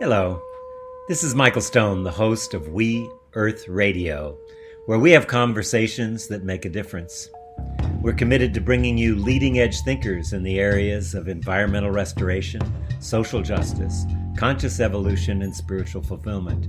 [0.00, 0.40] Hello,
[1.08, 4.34] this is Michael Stone, the host of We Earth Radio,
[4.86, 7.28] where we have conversations that make a difference.
[8.00, 12.62] We're committed to bringing you leading edge thinkers in the areas of environmental restoration,
[12.98, 14.06] social justice,
[14.38, 16.68] conscious evolution, and spiritual fulfillment.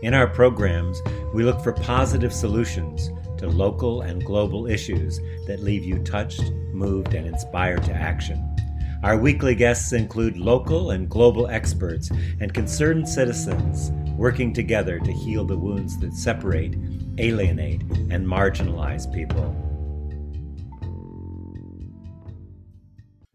[0.00, 1.02] In our programs,
[1.34, 7.12] we look for positive solutions to local and global issues that leave you touched, moved,
[7.12, 8.53] and inspired to action.
[9.04, 12.10] Our weekly guests include local and global experts
[12.40, 16.74] and concerned citizens working together to heal the wounds that separate,
[17.18, 19.54] alienate, and marginalize people.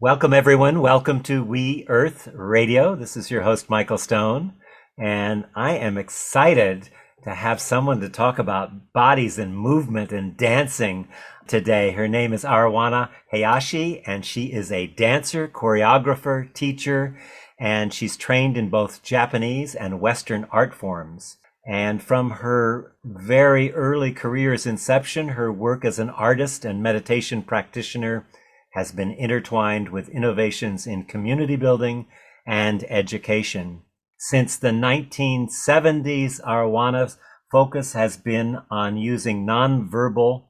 [0.00, 0.80] Welcome, everyone.
[0.80, 2.96] Welcome to We Earth Radio.
[2.96, 4.54] This is your host, Michael Stone,
[4.98, 6.88] and I am excited
[7.22, 11.06] to have someone to talk about bodies and movement and dancing
[11.50, 11.90] today.
[11.90, 17.18] Her name is Arawana Hayashi, and she is a dancer, choreographer, teacher,
[17.58, 21.38] and she's trained in both Japanese and Western art forms.
[21.66, 28.28] And from her very early career's inception, her work as an artist and meditation practitioner
[28.74, 32.06] has been intertwined with innovations in community building
[32.46, 33.82] and education.
[34.16, 37.18] Since the 1970s, Arawana's
[37.50, 40.44] focus has been on using nonverbal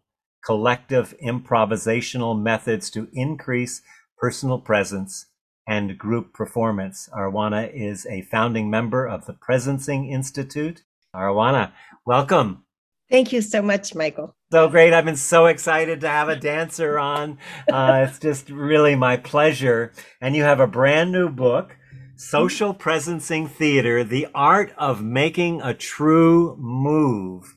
[0.45, 3.83] collective improvisational methods to increase
[4.19, 5.27] personal presence
[5.67, 7.09] and group performance.
[7.13, 10.83] Arawana is a founding member of the Presencing Institute.
[11.15, 11.73] Arawana,
[12.05, 12.65] welcome.
[13.11, 14.37] Thank you so much, Michael.
[14.53, 14.93] So great.
[14.93, 17.39] I've been so excited to have a dancer on.
[17.71, 19.93] Uh, it's just really my pleasure.
[20.21, 21.77] And you have a brand new book,
[22.17, 27.57] Social Presencing Theater The Art of Making a True Move.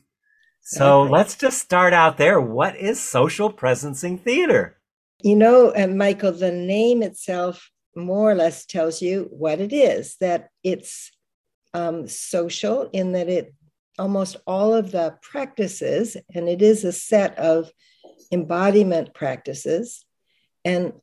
[0.64, 1.12] So okay.
[1.12, 2.40] let's just start out there.
[2.40, 4.78] What is social presencing theater?
[5.22, 10.16] You know, uh, Michael, the name itself more or less tells you what it is
[10.20, 11.12] that it's
[11.74, 13.54] um, social in that it
[13.98, 17.70] almost all of the practices, and it is a set of
[18.32, 20.04] embodiment practices,
[20.64, 20.94] and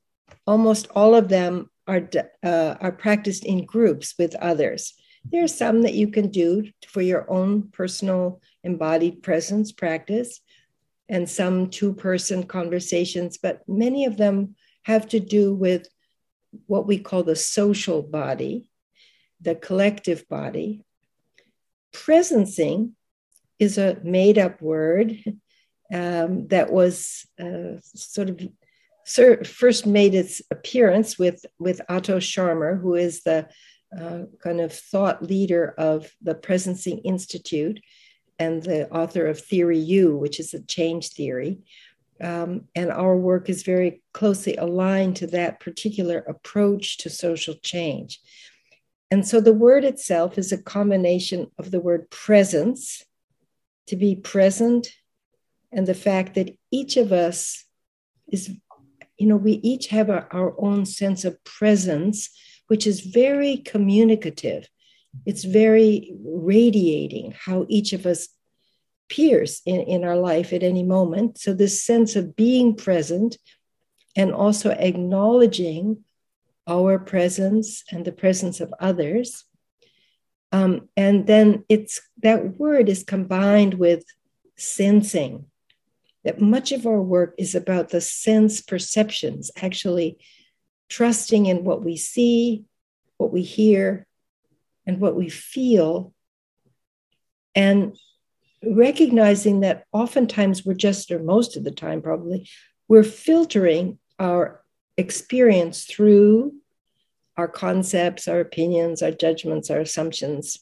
[0.47, 2.09] almost all of them are,
[2.44, 4.94] uh, are practiced in groups with others.
[5.31, 10.41] There are some that you can do for your own personal embodied presence practice
[11.09, 15.88] and some two person conversations, but many of them have to do with
[16.67, 18.69] what we call the social body,
[19.41, 20.83] the collective body.
[21.94, 22.91] Presencing
[23.59, 25.17] is a made up word
[25.93, 28.41] um, that was uh, sort of
[29.45, 33.47] first made its appearance with, with Otto Scharmer, who is the
[33.99, 37.81] uh, kind of thought leader of the Presencing Institute
[38.41, 41.59] and the author of Theory U, which is a change theory.
[42.19, 48.19] Um, and our work is very closely aligned to that particular approach to social change.
[49.12, 53.06] And so the word itself is a combination of the word presence,
[53.88, 54.84] to be present,
[55.72, 57.66] and the fact that each of us
[58.28, 58.44] is,
[59.18, 62.29] you know, we each have our, our own sense of presence,
[62.69, 64.68] which is very communicative
[65.25, 68.29] it's very radiating how each of us
[69.09, 71.38] appears in, in our life at any moment.
[71.38, 73.38] So, this sense of being present
[74.16, 76.03] and also acknowledging
[76.67, 79.45] our presence and the presence of others.
[80.51, 84.03] Um, and then it's that word is combined with
[84.57, 85.45] sensing.
[86.23, 90.19] That much of our work is about the sense perceptions, actually
[90.88, 92.66] trusting in what we see,
[93.17, 94.05] what we hear,
[94.86, 96.14] and what we feel,
[97.56, 97.97] and
[98.64, 102.50] recognizing that oftentimes we're just, or most of the time probably,
[102.88, 104.62] we're filtering our
[104.97, 106.53] experience through
[107.38, 110.59] our concepts, our opinions, our judgments, our assumptions,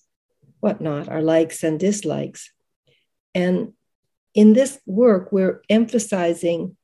[0.60, 2.52] whatnot, our likes and dislikes.
[3.36, 3.74] And
[4.34, 6.78] in this work, we're emphasizing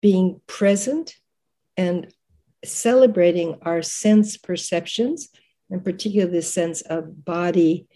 [0.00, 1.14] being present
[1.76, 2.12] and
[2.64, 5.28] celebrating our sense perceptions
[5.72, 7.86] and particularly this sense of body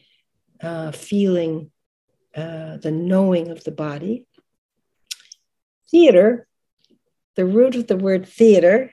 [0.62, 1.70] uh, feeling,
[2.34, 4.24] uh, the knowing of the body.
[5.90, 6.48] Theater,
[7.34, 8.90] the root of the word theater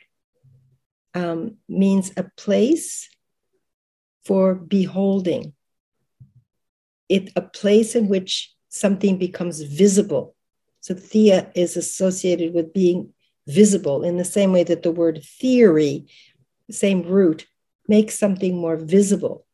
[1.13, 3.09] um, means a place
[4.25, 5.53] for beholding.
[7.07, 10.35] It a place in which something becomes visible.
[10.81, 13.13] So thea is associated with being
[13.47, 16.07] visible in the same way that the word theory,
[16.69, 17.45] same root,
[17.87, 19.45] make something more visible.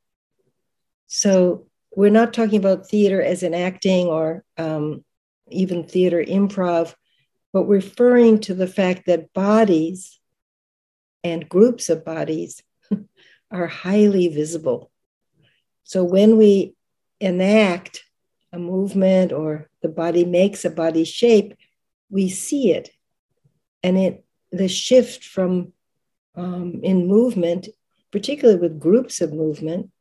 [1.08, 5.04] So we're not talking about theater as in acting or um,
[5.50, 6.94] even theater improv,
[7.52, 10.20] but referring to the fact that bodies
[11.24, 12.62] and groups of bodies
[13.52, 14.92] are highly visible.
[15.84, 16.76] So when we
[17.20, 18.04] enact
[18.54, 21.56] a movement or the body makes a body shape,
[22.10, 22.92] we see it.
[23.84, 25.74] And it the shift from
[26.36, 27.68] um, in movement,
[28.12, 29.92] particularly with groups of movement,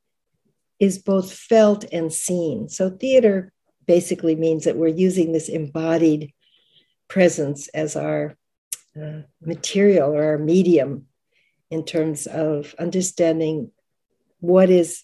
[0.79, 2.69] is both felt and seen.
[2.69, 3.53] So theater
[3.87, 6.33] basically means that we're using this embodied
[7.09, 8.37] presence as our
[9.01, 11.07] uh, material or our medium
[11.71, 13.71] in terms of understanding
[14.41, 15.03] what is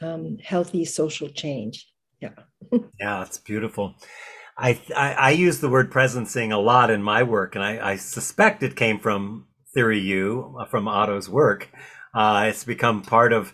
[0.00, 1.88] um, healthy social change.
[2.20, 2.30] Yeah.
[3.00, 3.94] yeah, it's beautiful.
[4.56, 7.96] I, I, I use the word presencing a lot in my work, and I, I
[7.96, 11.70] suspect it came from Theory U, uh, from Otto's work.
[12.14, 13.52] Uh, it's become part of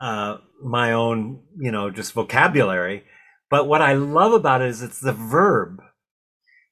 [0.00, 3.04] uh, my own, you know, just vocabulary.
[3.50, 5.82] But what I love about it is it's the verb.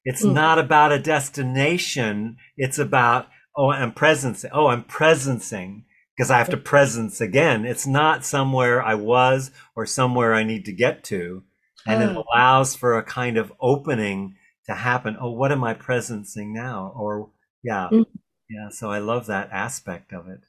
[0.03, 0.33] It's mm.
[0.33, 2.37] not about a destination.
[2.57, 4.49] It's about, oh, I'm presencing.
[4.51, 5.83] Oh, I'm presencing
[6.15, 7.65] because I have to presence again.
[7.65, 11.43] It's not somewhere I was or somewhere I need to get to
[11.85, 12.23] and it oh.
[12.23, 14.35] allows for a kind of opening
[14.65, 17.29] to happen oh what am i presencing now or
[17.63, 18.05] yeah mm.
[18.49, 20.41] yeah so i love that aspect of it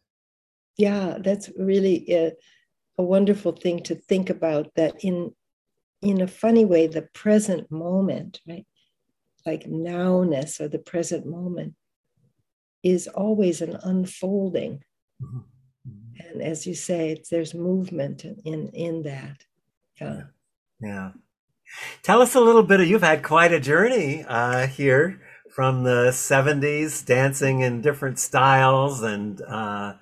[0.87, 2.33] yeah that's really a,
[2.99, 5.17] a wonderful thing to think about that in
[6.01, 8.67] in a funny way the present moment right
[9.47, 11.75] like nowness or the present moment
[12.83, 14.75] is always an unfolding
[15.23, 15.41] mm-hmm.
[16.19, 19.39] and as you say there's movement in in that
[20.01, 20.23] yeah
[20.83, 21.13] yeah.
[22.03, 22.81] Tell us a little bit.
[22.81, 29.03] Of, you've had quite a journey uh, here from the 70s, dancing in different styles
[29.03, 29.95] and uh,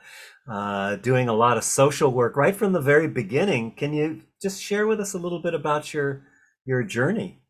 [0.49, 3.73] uh, doing a lot of social work right from the very beginning.
[3.73, 6.27] Can you just share with us a little bit about your
[6.65, 7.43] your journey?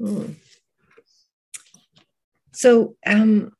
[0.00, 0.34] Mm.
[2.52, 3.52] So um,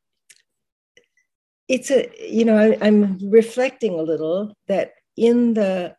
[1.67, 5.95] it's a you know I, I'm reflecting a little that in the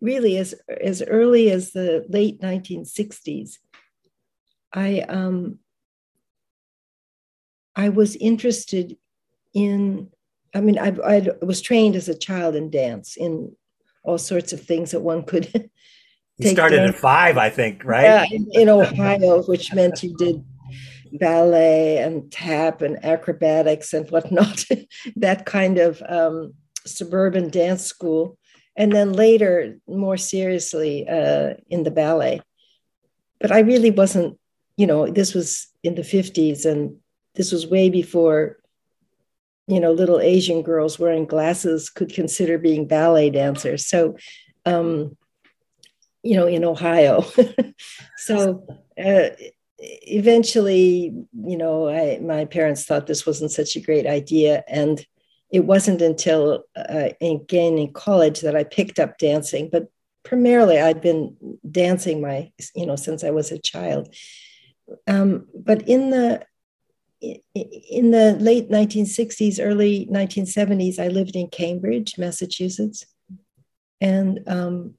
[0.00, 3.58] really as as early as the late 1960s
[4.72, 5.58] i um
[7.76, 8.96] i was interested
[9.52, 10.08] in
[10.54, 13.54] i mean i, I was trained as a child in dance in
[14.04, 15.48] all sorts of things that one could
[16.38, 18.04] you started at five i think right?
[18.04, 20.44] Yeah in, in ohio which meant you did
[21.12, 24.64] ballet and tap and acrobatics and whatnot
[25.16, 26.54] that kind of um,
[26.86, 28.38] suburban dance school.
[28.76, 32.40] And then later more seriously uh, in the ballet.
[33.40, 34.38] But i really wasn't
[34.76, 36.96] you know this was in the 50s and
[37.34, 38.59] this was way before
[39.70, 43.86] you know little asian girls wearing glasses could consider being ballet dancers.
[43.86, 44.16] So
[44.66, 45.16] um
[46.22, 47.24] you know in ohio.
[48.16, 48.66] So
[49.02, 49.30] uh,
[49.78, 54.62] eventually you know I, my parents thought this wasn't such a great idea.
[54.68, 55.04] And
[55.50, 59.88] it wasn't until uh, again in college that I picked up dancing, but
[60.22, 61.36] primarily I'd been
[61.68, 64.14] dancing my, you know, since I was a child.
[65.06, 66.44] Um, but in the
[67.20, 73.04] in the late 1960s, early 1970s, I lived in Cambridge, Massachusetts,
[74.00, 74.94] and um,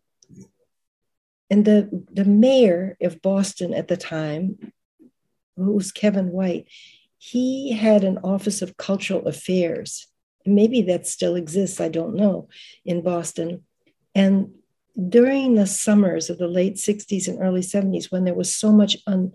[1.50, 4.72] and the the mayor of Boston at the time,
[5.58, 6.68] who was Kevin White,
[7.18, 10.08] he had an office of cultural affairs
[10.46, 12.48] maybe that still exists, I don't know,
[12.86, 13.64] in Boston.
[14.16, 14.52] And
[15.10, 18.98] during the summers of the late 60s and early 70s, when there was so much
[19.08, 19.34] un,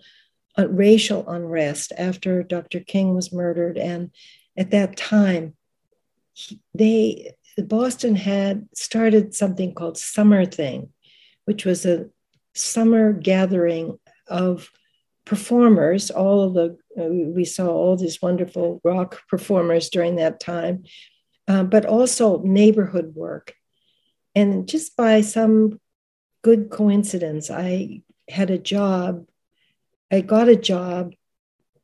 [0.59, 2.81] racial unrest after Dr.
[2.81, 4.11] King was murdered, and
[4.57, 5.55] at that time,
[6.75, 10.91] they Boston had started something called Summer Thing,
[11.47, 12.11] which was a
[12.55, 13.99] summer gathering
[14.29, 14.71] of
[15.25, 20.85] performers, all of the, uh, we saw all these wonderful rock performers during that time,
[21.49, 23.55] uh, but also neighborhood work.
[24.35, 25.81] And just by some
[26.43, 29.27] good coincidence, I had a job,
[30.11, 31.15] I got a job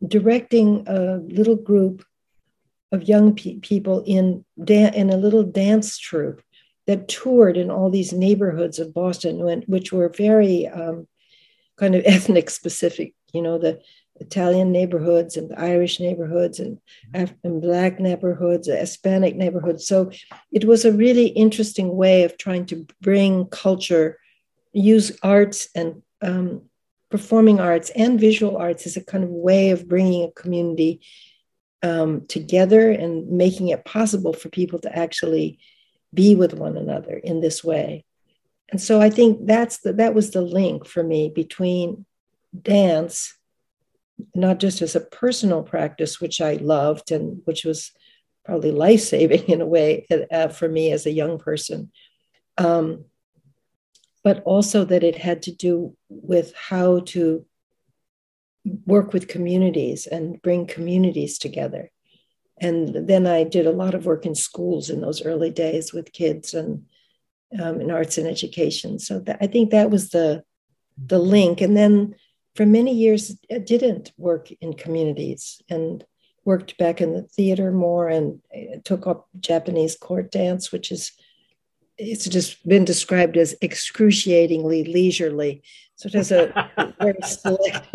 [0.06, 2.04] directing a little group
[2.90, 6.42] of young pe- people in, da- in a little dance troupe
[6.86, 11.06] that toured in all these neighborhoods of Boston, which were very um,
[11.76, 13.80] kind of ethnic specific you know, the
[14.20, 16.78] Italian neighborhoods and the Irish neighborhoods and,
[17.14, 19.86] and Black neighborhoods, Hispanic neighborhoods.
[19.86, 20.10] So
[20.52, 24.18] it was a really interesting way of trying to bring culture,
[24.72, 26.62] use arts and um,
[27.12, 31.00] performing arts and visual arts as a kind of way of bringing a community
[31.82, 35.58] um, together and making it possible for people to actually
[36.14, 38.04] be with one another in this way.
[38.70, 42.06] And so I think that's the, that was the link for me between
[42.58, 43.36] dance,
[44.34, 47.92] not just as a personal practice, which I loved and which was
[48.46, 51.92] probably life saving in a way uh, for me as a young person,
[52.56, 53.04] um,
[54.24, 57.44] but also that it had to do with how to
[58.86, 61.90] work with communities and bring communities together.
[62.60, 66.12] And then I did a lot of work in schools in those early days with
[66.12, 66.84] kids and
[67.60, 68.98] um, in arts and education.
[68.98, 70.42] So that, I think that was the
[70.96, 71.60] the link.
[71.60, 72.14] And then
[72.54, 76.04] for many years, I didn't work in communities and
[76.44, 81.12] worked back in the theater more and uh, took up Japanese court dance, which is
[81.98, 85.62] it's just been described as excruciatingly leisurely.
[85.96, 87.86] So it has a very select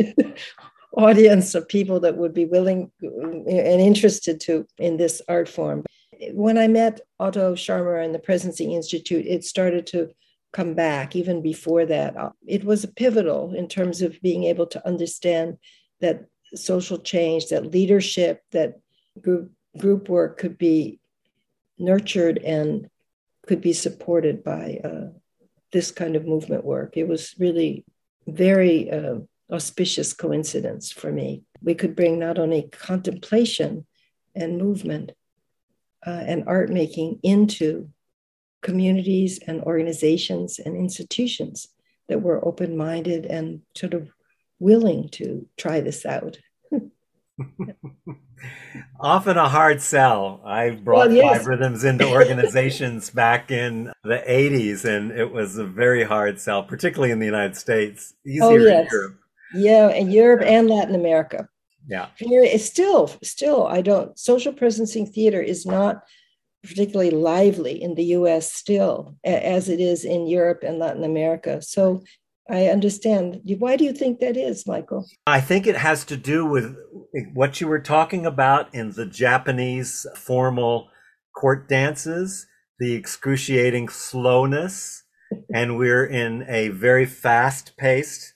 [0.95, 5.83] audience of people that would be willing and interested to in this art form.
[6.31, 10.09] When I met Otto Scharmer and the Presencing Institute, it started to
[10.53, 12.15] come back even before that.
[12.47, 15.57] It was a pivotal in terms of being able to understand
[16.01, 16.25] that
[16.55, 18.79] social change, that leadership, that
[19.21, 20.99] group, group work could be
[21.77, 22.89] nurtured and
[23.47, 25.07] could be supported by uh,
[25.71, 26.97] this kind of movement work.
[26.97, 27.85] It was really
[28.27, 29.19] very uh,
[29.51, 31.43] auspicious coincidence for me.
[31.61, 33.85] We could bring not only contemplation
[34.35, 35.11] and movement
[36.05, 37.89] uh, and art making into
[38.61, 41.69] communities and organizations and institutions
[42.09, 44.09] that were open minded and sort of
[44.59, 46.37] willing to try this out.
[48.99, 50.41] Often a hard sell.
[50.45, 51.37] I brought well, yes.
[51.37, 56.63] five rhythms into organizations back in the 80s, and it was a very hard sell,
[56.63, 58.13] particularly in the United States.
[58.25, 58.91] Easier oh, yes.
[58.91, 59.17] in Europe.
[59.53, 61.47] Yeah, in Europe and Latin America.
[61.87, 62.07] Yeah.
[62.19, 66.03] It's still, still, I don't, social presencing theater is not
[66.63, 71.61] particularly lively in the US still, as it is in Europe and Latin America.
[71.61, 72.03] So
[72.49, 73.41] I understand.
[73.59, 75.05] Why do you think that is, Michael?
[75.25, 76.77] I think it has to do with
[77.33, 80.89] what you were talking about in the Japanese formal
[81.35, 82.47] court dances,
[82.79, 85.03] the excruciating slowness.
[85.53, 88.33] and we're in a very fast paced,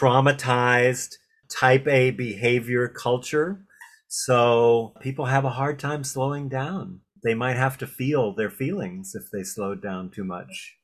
[0.00, 1.14] traumatized,
[1.50, 3.64] type A behavior culture.
[4.08, 7.00] So people have a hard time slowing down.
[7.22, 10.76] They might have to feel their feelings if they slowed down too much,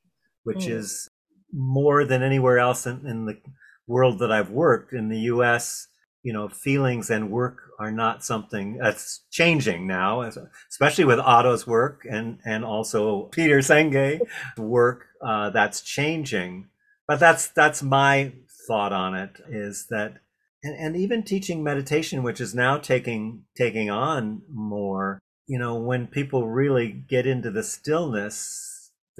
[0.42, 0.70] which mm.
[0.70, 1.08] is
[1.52, 3.38] more than anywhere else in, in the
[3.86, 5.88] world that I've worked in the US,
[6.22, 10.22] you know, feelings and work are not something that's changing now,
[10.68, 14.20] especially with Otto's work and, and also Peter Senge
[14.56, 16.68] work uh, that's changing.
[17.08, 18.32] But that's, that's my
[18.68, 20.18] thought on it is that,
[20.62, 26.06] and, and even teaching meditation, which is now taking, taking on more, you know, when
[26.06, 28.69] people really get into the stillness,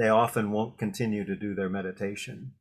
[0.01, 2.53] they often won't continue to do their meditation.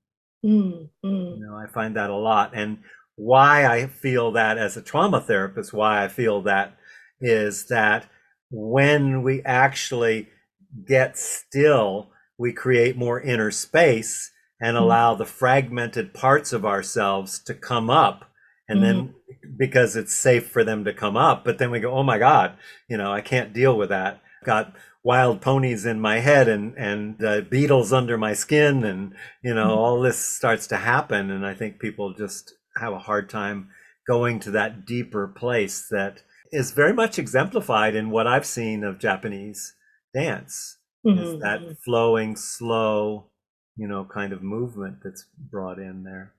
[0.46, 1.38] Mm, mm.
[1.38, 2.52] You know, I find that a lot.
[2.54, 2.80] And
[3.16, 6.78] why I feel that as a trauma therapist, why I feel that
[7.22, 8.10] is that
[8.52, 10.28] when we actually
[10.86, 14.32] get still, we create more inner space
[14.62, 14.82] and mm.
[14.82, 18.30] allow the fragmented parts of ourselves to come up.
[18.68, 18.82] And mm.
[18.82, 19.56] then mm-hmm.
[19.58, 22.58] because it's safe for them to come up, but then we go, oh my God,
[22.90, 24.22] you know, I can't deal with that.
[24.44, 29.54] Got wild ponies in my head and and uh, beetles under my skin and you
[29.54, 29.78] know mm-hmm.
[29.78, 33.70] all this starts to happen and i think people just have a hard time
[34.08, 39.00] going to that deeper place that is very much exemplified in what i've seen of
[39.00, 39.74] japanese
[40.14, 41.18] dance mm-hmm.
[41.18, 41.72] is that mm-hmm.
[41.86, 43.30] flowing slow
[43.78, 46.34] you know kind of movement that's brought in there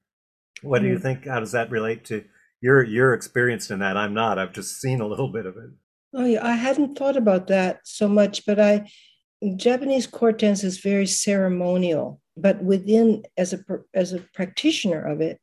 [0.62, 0.84] what mm-hmm.
[0.84, 1.02] do you mm-hmm.
[1.02, 2.22] think how does that relate to
[2.60, 5.70] you're you're experienced in that i'm not i've just seen a little bit of it
[6.12, 8.90] Oh, yeah, I hadn't thought about that so much, but I
[9.56, 13.60] Japanese court dance is very ceremonial, but within as a
[13.94, 15.40] as a practitioner of it,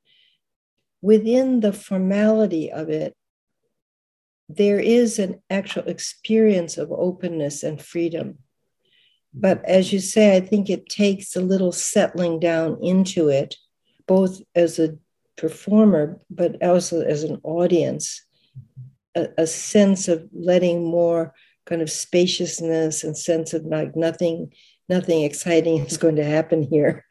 [1.02, 3.16] within the formality of it,
[4.50, 8.40] there is an actual experience of openness and freedom.
[9.34, 13.56] But as you say, I think it takes a little settling down into it,
[14.06, 14.98] both as a
[15.38, 18.26] performer, but also as an audience
[19.18, 21.34] a, a sense of letting more
[21.66, 24.52] kind of spaciousness and sense of like nothing
[24.90, 27.06] nothing exciting is going to happen here.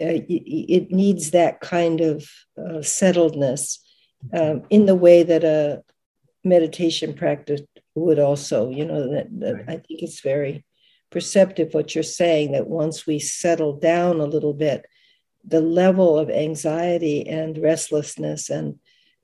[0.00, 2.28] Uh, it, needs that kind of
[2.58, 3.78] uh, settledness
[4.32, 5.82] um, in the way that a
[6.42, 7.60] meditation practice
[7.94, 10.64] would also you know that, that i think it's very
[11.10, 14.84] perceptive what you're saying that once we settle down a little bit
[15.44, 18.78] the level of anxiety and restlessness and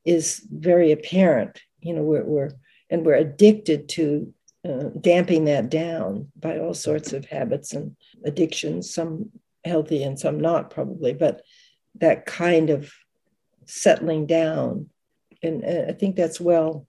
[0.04, 2.50] is very apparent you know we're, we're
[2.90, 4.32] and we're addicted to
[4.68, 9.30] uh, damping that down by all sorts of habits and addictions some
[9.64, 11.42] healthy and some not probably but
[11.96, 12.92] that kind of
[13.66, 14.88] settling down.
[15.42, 16.87] And uh, i think that's well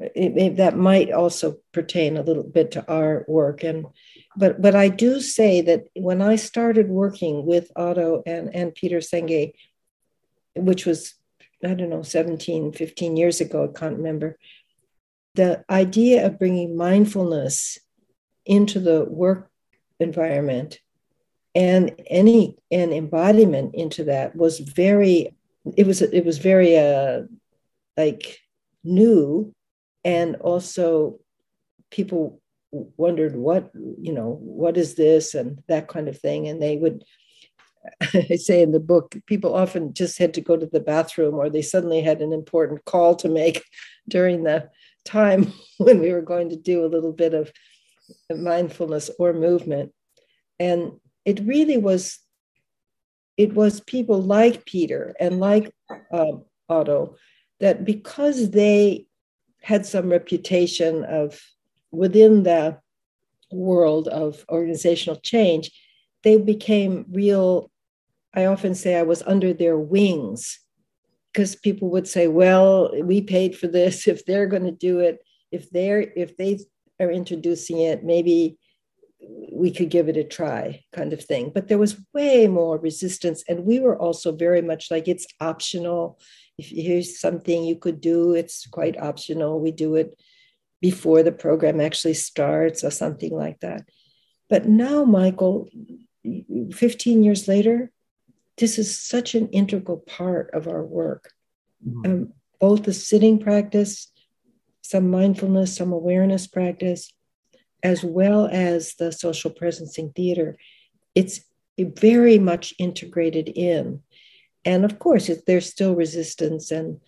[0.00, 3.64] it, it, that might also pertain a little bit to our work.
[3.64, 3.86] And
[4.36, 8.98] but but I do say that when I started working with Otto and, and Peter
[8.98, 9.52] Senge,
[10.54, 11.14] which was,
[11.64, 14.38] I don't know, 17, 15 years ago, I can't remember,
[15.34, 17.78] the idea of bringing mindfulness
[18.46, 19.50] into the work
[20.00, 20.80] environment
[21.54, 25.34] and any and embodiment into that was very
[25.76, 27.22] it was it was very uh
[27.96, 28.38] like
[28.84, 29.52] new.
[30.04, 31.18] And also
[31.90, 36.48] people wondered what you know what is this and that kind of thing.
[36.48, 37.04] And they would
[38.30, 41.48] i say in the book people often just had to go to the bathroom or
[41.48, 43.64] they suddenly had an important call to make
[44.08, 44.68] during the
[45.04, 47.52] time when we were going to do a little bit of
[48.34, 49.92] mindfulness or movement
[50.58, 50.92] and
[51.24, 52.18] it really was
[53.36, 55.72] it was people like peter and like
[56.12, 56.32] uh,
[56.68, 57.16] otto
[57.60, 59.06] that because they
[59.60, 61.40] had some reputation of
[61.90, 62.78] within the
[63.50, 65.70] world of organizational change,
[66.22, 67.70] they became real.
[68.38, 70.60] I often say I was under their wings
[71.32, 74.06] because people would say, well, we paid for this.
[74.14, 75.16] If they're going to do it,
[75.50, 76.52] if they're if they
[77.00, 78.58] are introducing it, maybe
[79.52, 83.42] we could give it a try kind of thing but there was way more resistance
[83.48, 86.20] and we were also very much like it's optional
[86.56, 90.16] if here's something you could do it's quite optional we do it
[90.80, 93.88] before the program actually starts or something like that.
[94.48, 95.68] But now, Michael,
[96.72, 97.90] 15 years later,
[98.58, 101.32] this is such an integral part of our work.
[101.86, 102.10] Mm-hmm.
[102.10, 104.10] Um, both the sitting practice,
[104.82, 107.12] some mindfulness, some awareness practice,
[107.82, 110.58] as well as the social presencing theater.
[111.14, 111.40] It's
[111.78, 114.02] very much integrated in.
[114.64, 117.00] And of course, it, there's still resistance and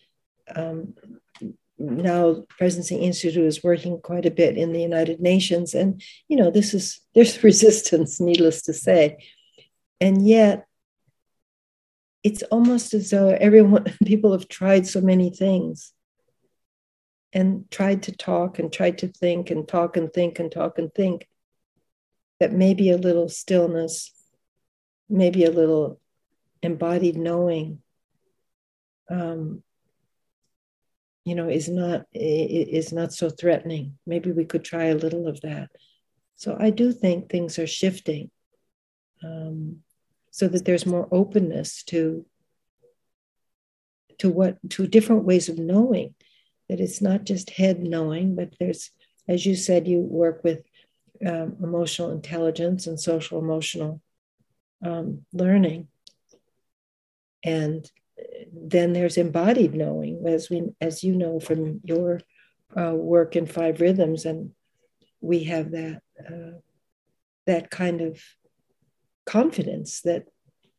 [0.54, 0.94] um,
[1.80, 5.74] now Presencing Institute is working quite a bit in the United Nations.
[5.74, 9.24] And, you know, this is, there's resistance, needless to say.
[10.00, 10.66] And yet,
[12.22, 15.92] it's almost as though everyone, people have tried so many things
[17.32, 20.92] and tried to talk and tried to think and talk and think and talk and
[20.94, 21.28] think
[22.40, 24.12] that maybe a little stillness,
[25.08, 26.00] maybe a little
[26.62, 27.80] embodied knowing
[29.10, 29.62] um,
[31.24, 33.98] you know is not is not so threatening.
[34.06, 35.70] Maybe we could try a little of that.
[36.36, 38.30] So i do think things are shifting.
[39.22, 39.82] Um,
[40.30, 42.24] so that there's more openness to
[44.18, 46.14] to what to different ways of knowing.
[46.68, 48.90] That it's not just head knowing but there's
[49.28, 50.62] as you said you work with
[51.26, 54.00] um, emotional intelligence and social emotional
[54.84, 55.88] um, learning.
[57.42, 57.90] And
[58.52, 62.20] then there's embodied knowing, as we, as you know from your
[62.78, 64.52] uh, work in Five Rhythms, and
[65.20, 66.58] we have that uh,
[67.46, 68.22] that kind of
[69.30, 70.24] confidence that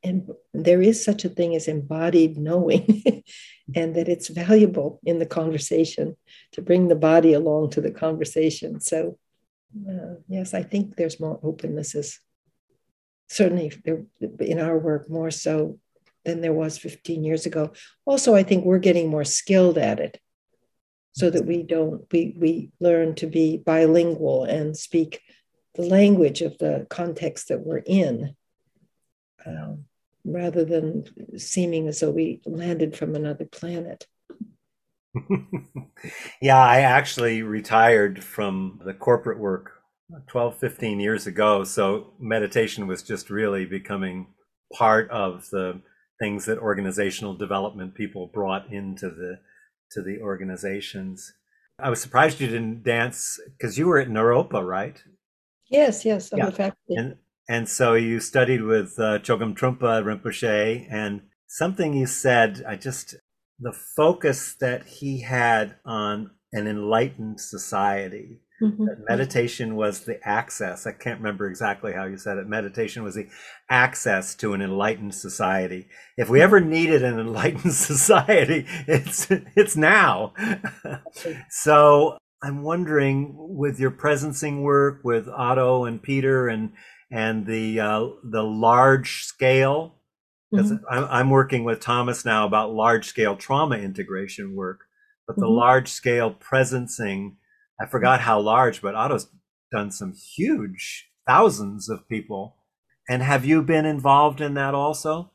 [0.04, 3.04] and there is such a thing as embodied knowing
[3.76, 6.18] and that it's valuable in the conversation
[6.54, 8.80] to bring the body along to the conversation.
[8.82, 9.18] So
[9.90, 11.96] uh, yes i think there's more openness.
[11.96, 12.20] Is
[13.30, 14.04] certainly there,
[14.40, 15.80] in our work more so
[16.26, 17.72] than there was 15 years ago.
[18.06, 20.20] Also, I think we're getting more skilled at it
[21.14, 25.22] so that we don't we we learn to be bilingual and speak
[25.76, 28.36] the language of the context that we're in
[29.45, 29.86] um,
[30.25, 31.04] rather than
[31.38, 34.06] seeming as though we landed from another planet
[36.41, 39.82] yeah i actually retired from the corporate work
[40.27, 44.27] 12 15 years ago so meditation was just really becoming
[44.73, 45.82] part of the
[46.21, 49.39] things that organizational development people brought into the
[49.91, 51.34] to the organizations.
[51.80, 55.01] I was surprised you didn't dance because you were at Naropa, right?
[55.69, 56.49] Yes, yes, I'm yeah.
[56.51, 56.95] faculty.
[56.95, 57.15] And,
[57.49, 63.15] and so you studied with uh, Chogyam Trungpa Rinpoche, and something you said, I just,
[63.60, 68.86] the focus that he had on an enlightened society Mm-hmm.
[69.10, 70.86] Meditation was the access.
[70.86, 72.47] I can't remember exactly how you said it.
[72.47, 73.27] Meditation was the
[73.69, 75.88] access to an enlightened society.
[76.15, 80.34] If we ever needed an enlightened society, it's it's now.
[81.49, 86.73] so I'm wondering, with your presencing work with Otto and Peter and
[87.12, 89.95] and the uh, the large scale,
[90.52, 90.86] because mm-hmm.
[90.89, 94.86] I'm, I'm working with Thomas now about large scale trauma integration work,
[95.28, 95.56] but the mm-hmm.
[95.56, 97.34] large scale presencing
[97.82, 99.28] I forgot how large, but Otto's
[99.71, 102.58] done some huge thousands of people.
[103.10, 105.32] And have you been involved in that also?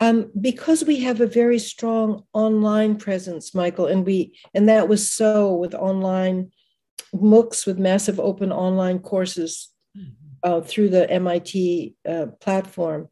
[0.00, 5.10] Um, because we have a very strong online presence, Michael, and we and that was
[5.10, 6.50] so with online
[7.14, 9.72] MOOCs with massive open online courses.
[10.46, 13.08] Uh, through the MIT uh, platform,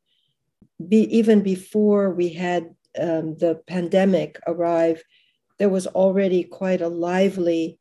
[0.89, 5.03] be, even before we had um, the pandemic arrive,
[5.59, 7.81] there was already quite a lively,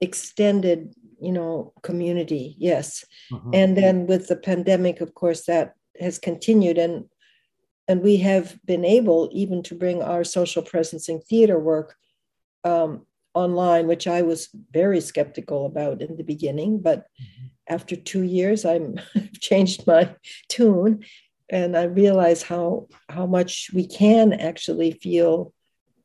[0.00, 2.56] extended, you know, community.
[2.58, 3.50] Yes, mm-hmm.
[3.52, 7.04] and then with the pandemic, of course, that has continued, and
[7.88, 11.94] and we have been able even to bring our social presencing theater work
[12.64, 13.06] um,
[13.38, 17.46] online, which I was very skeptical about in the beginning, but mm-hmm.
[17.68, 19.00] after two years, I'm
[19.40, 20.14] changed my
[20.48, 21.04] tune,
[21.48, 25.52] and I realize how how much we can actually feel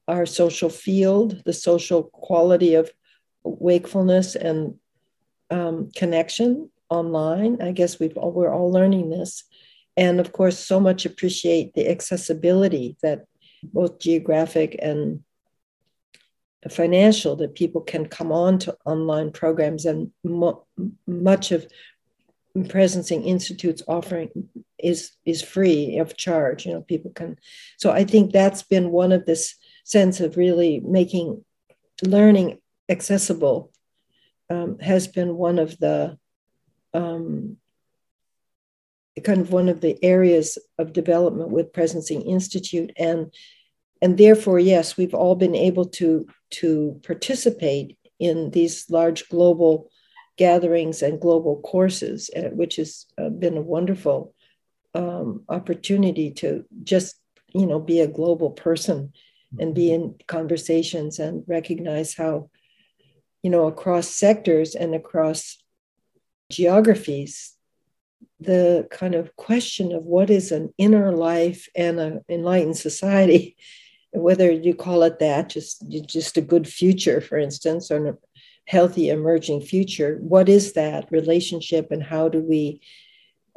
[0.07, 2.91] our social field, the social quality of
[3.43, 4.75] wakefulness and
[5.49, 7.61] um, connection online.
[7.61, 9.43] I guess we've all, we're all learning this,
[9.97, 13.25] and of course, so much appreciate the accessibility that
[13.63, 15.23] both geographic and
[16.69, 20.65] financial that people can come on to online programs and mo-
[21.05, 21.67] much of
[22.55, 24.29] presencing institutes offering
[24.77, 27.35] is is free of charge you know people can
[27.77, 31.43] so i think that's been one of this sense of really making
[32.03, 33.71] learning accessible
[34.49, 36.17] um, has been one of the
[36.93, 37.57] um,
[39.23, 43.33] kind of one of the areas of development with presencing institute and
[44.03, 49.89] and therefore yes we've all been able to to participate in these large global
[50.37, 54.33] gatherings and global courses, uh, which has uh, been a wonderful
[54.95, 57.15] um, opportunity to just
[57.53, 59.13] you know be a global person
[59.59, 62.49] and be in conversations and recognize how
[63.43, 65.57] you know across sectors and across
[66.51, 67.55] geographies
[68.39, 73.55] the kind of question of what is an inner life and an enlightened society
[74.13, 78.17] whether you call it that just just a good future for instance or a
[78.65, 82.79] healthy emerging future what is that relationship and how do we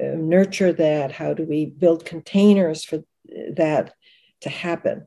[0.03, 1.11] uh, nurture that?
[1.11, 3.03] How do we build containers for
[3.55, 3.95] that
[4.43, 5.07] to happen?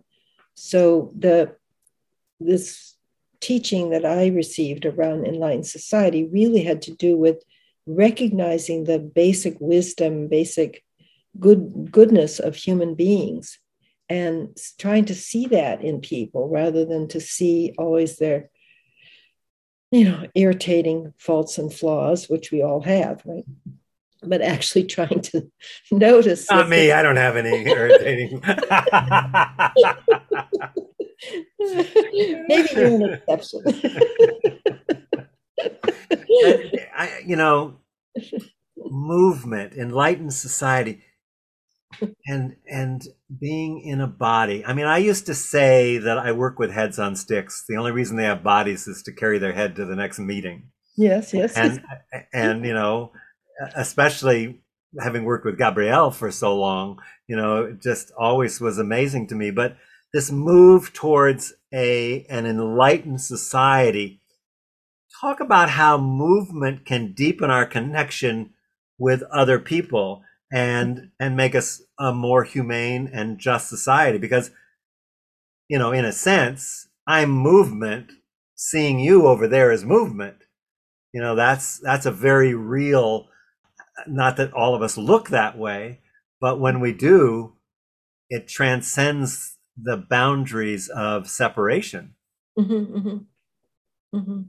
[0.56, 1.56] So the
[2.40, 2.96] this
[3.42, 7.42] teaching that i received around enlightened society really had to do with
[7.86, 10.84] recognizing the basic wisdom basic
[11.40, 13.60] good goodness of human beings
[14.10, 18.50] and trying to see that in people rather than to see always their
[19.92, 23.46] you know, irritating faults and flaws, which we all have, right?
[24.22, 25.50] But actually trying to
[25.92, 26.50] notice.
[26.50, 26.92] Not me.
[26.92, 28.42] I don't have any irritating.
[32.48, 33.64] Maybe you're an exception.
[36.96, 37.78] I, you know,
[38.78, 41.02] movement, enlightened society
[42.28, 43.08] and and
[43.40, 47.00] being in a body i mean i used to say that i work with heads
[47.00, 47.64] on sticks.
[47.68, 50.70] The only reason they have bodies is to carry their head to the next meeting.
[50.96, 51.56] Yes yes.
[51.56, 51.84] And
[52.34, 53.12] and you know
[53.76, 54.62] especially
[55.00, 59.36] having worked with gabrielle for so long you know it just always was amazing to
[59.36, 59.52] me.
[59.52, 59.78] But
[60.14, 64.22] this move towards a an enlightened society
[65.22, 68.52] talk about how movement can deepen our connection
[68.98, 74.52] with other people and and make us a more humane and just society because
[75.68, 78.12] you know in a sense i'm movement
[78.56, 80.38] seeing you over there is movement
[81.14, 83.28] you know that's that's a very real
[84.08, 86.00] not that all of us look that way
[86.42, 87.54] but when we do
[88.30, 92.16] it transcends the boundaries of separation
[92.58, 93.18] mm-hmm, mm-hmm.
[94.18, 94.42] Mm-hmm.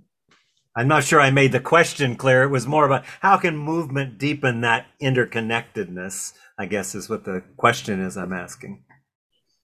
[0.81, 2.43] I'm not sure I made the question clear.
[2.43, 7.43] It was more about how can movement deepen that interconnectedness, I guess is what the
[7.59, 8.83] question is I'm asking.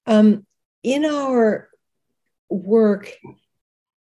[0.07, 0.44] Um,
[0.83, 1.70] in our
[2.50, 3.14] work,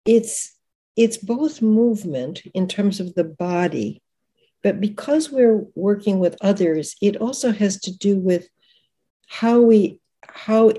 [0.05, 0.55] it's
[0.95, 4.03] it's both movement in terms of the body,
[4.61, 8.47] but because we're working with others, it also has to do with
[9.27, 10.73] how we how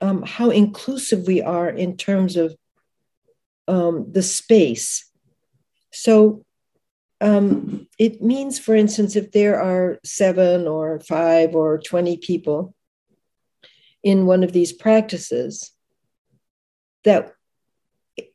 [0.00, 2.56] um, how inclusive we are in terms of
[3.66, 5.04] um, the space
[5.98, 6.44] so
[7.20, 12.72] um, it means, for instance, if there are seven or five or 20 people
[14.04, 15.72] in one of these practices,
[17.02, 17.32] that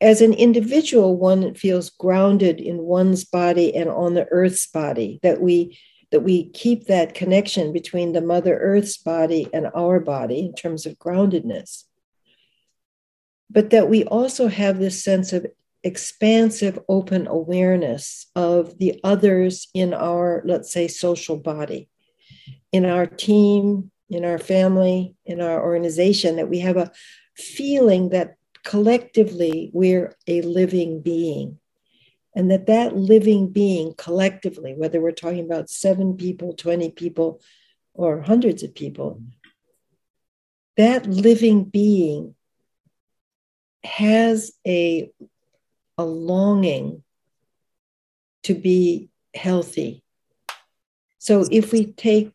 [0.02, 5.40] as an individual, one feels grounded in one's body and on the earth's body, that
[5.42, 5.80] we
[6.12, 10.86] that we keep that connection between the Mother Earth's body and our body in terms
[10.86, 11.86] of groundedness.
[13.50, 15.48] But that we also have this sense of
[15.84, 21.90] expansive, open awareness of the others in our, let's say, social body,
[22.72, 26.92] in our team, in our family, in our organization, that we have a
[27.36, 31.60] feeling that collectively we're a living being.
[32.36, 37.42] And that that living being collectively whether we're talking about seven people 20 people
[37.94, 39.22] or hundreds of people
[40.78, 42.34] that living being
[43.84, 45.12] has a
[45.98, 47.04] a longing
[48.44, 50.04] to be healthy.
[51.20, 52.32] So if we take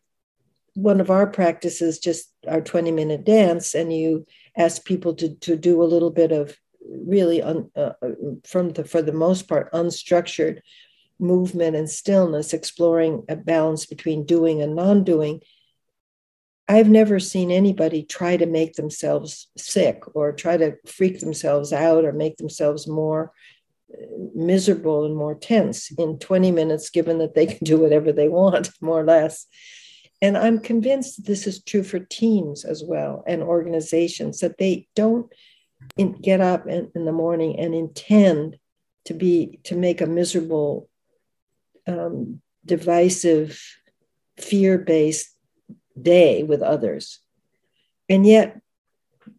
[0.73, 4.25] one of our practices just our 20 minute dance and you
[4.57, 7.91] ask people to, to do a little bit of really un, uh,
[8.47, 10.59] from the for the most part unstructured
[11.19, 15.41] movement and stillness exploring a balance between doing and non-doing
[16.69, 22.05] i've never seen anybody try to make themselves sick or try to freak themselves out
[22.05, 23.33] or make themselves more
[23.93, 24.05] uh,
[24.35, 28.69] miserable and more tense in 20 minutes given that they can do whatever they want
[28.81, 29.47] more or less.
[30.21, 35.31] And i'm convinced this is true for teams as well and organizations that they don't
[36.21, 38.57] get up in, in, the morning and intend
[39.05, 40.89] to be to make a miserable
[41.87, 43.59] um, divisive
[44.37, 45.35] fear-based
[46.03, 47.19] day with others
[48.07, 48.59] and yet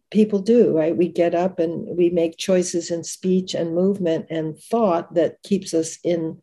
[0.09, 4.57] people do right we get up and we make choices in speech and movement and
[4.57, 6.41] thought that keeps us in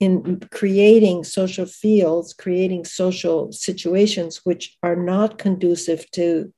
[0.00, 6.52] in creating social fields creating social situations which are not conducive to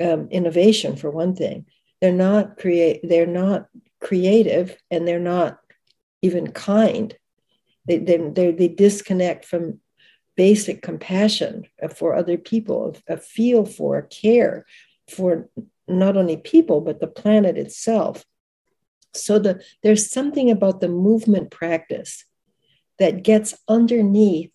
[0.00, 1.66] um, innovation for one thing.
[2.00, 3.00] They're not create.
[3.02, 3.66] They're not
[4.00, 5.58] creative, and they're not
[6.22, 7.16] even kind.
[7.86, 9.80] They they they, they disconnect from
[10.38, 14.64] basic compassion for other people, a feel for, care
[15.10, 15.50] for
[15.88, 18.24] not only people but the planet itself.
[19.14, 22.24] So the, there's something about the movement practice
[23.00, 24.52] that gets underneath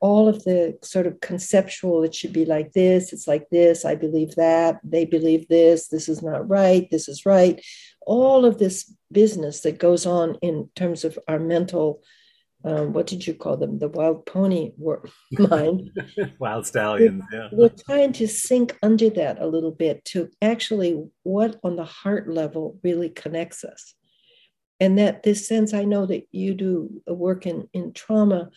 [0.00, 3.94] all of the sort of conceptual, it should be like this, it's like this, I
[3.94, 7.64] believe that, they believe this, this is not right, this is right.
[8.04, 12.02] All of this business that goes on in terms of our mental,
[12.64, 13.78] um, what did you call them?
[13.78, 14.72] The wild pony
[15.32, 15.90] mind.
[16.38, 17.48] wild stallions, we're, yeah.
[17.52, 22.28] We're trying to sink under that a little bit to actually what on the heart
[22.28, 23.94] level really connects us.
[24.80, 28.50] And that this sense, I know that you do work in, in trauma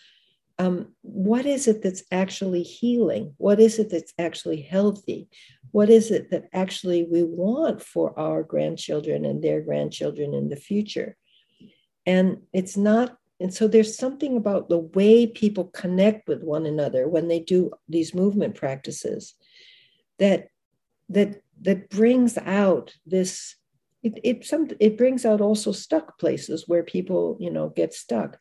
[0.59, 3.33] um, what is it that's actually healing?
[3.37, 5.27] What is it that's actually healthy?
[5.71, 10.55] What is it that actually we want for our grandchildren and their grandchildren in the
[10.55, 11.15] future?
[12.05, 17.07] And it's not, and so there's something about the way people connect with one another
[17.07, 19.35] when they do these movement practices
[20.19, 20.49] that
[21.09, 23.55] that that brings out this
[24.03, 28.37] it, it some it brings out also stuck places where people you know get stuck.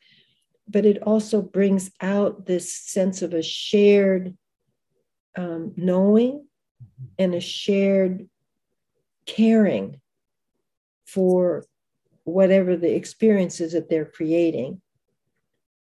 [0.68, 4.36] But it also brings out this sense of a shared
[5.36, 6.46] um, knowing
[7.18, 8.28] and a shared
[9.26, 10.00] caring
[11.06, 11.64] for
[12.24, 14.82] whatever the experiences that they're creating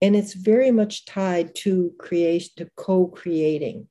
[0.03, 3.89] and it's very much tied to creation to co-creating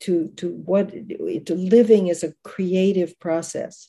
[0.00, 3.88] to to what to living is a creative process.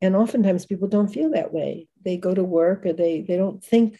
[0.00, 1.88] And oftentimes people don't feel that way.
[2.04, 3.98] They go to work or they they don't think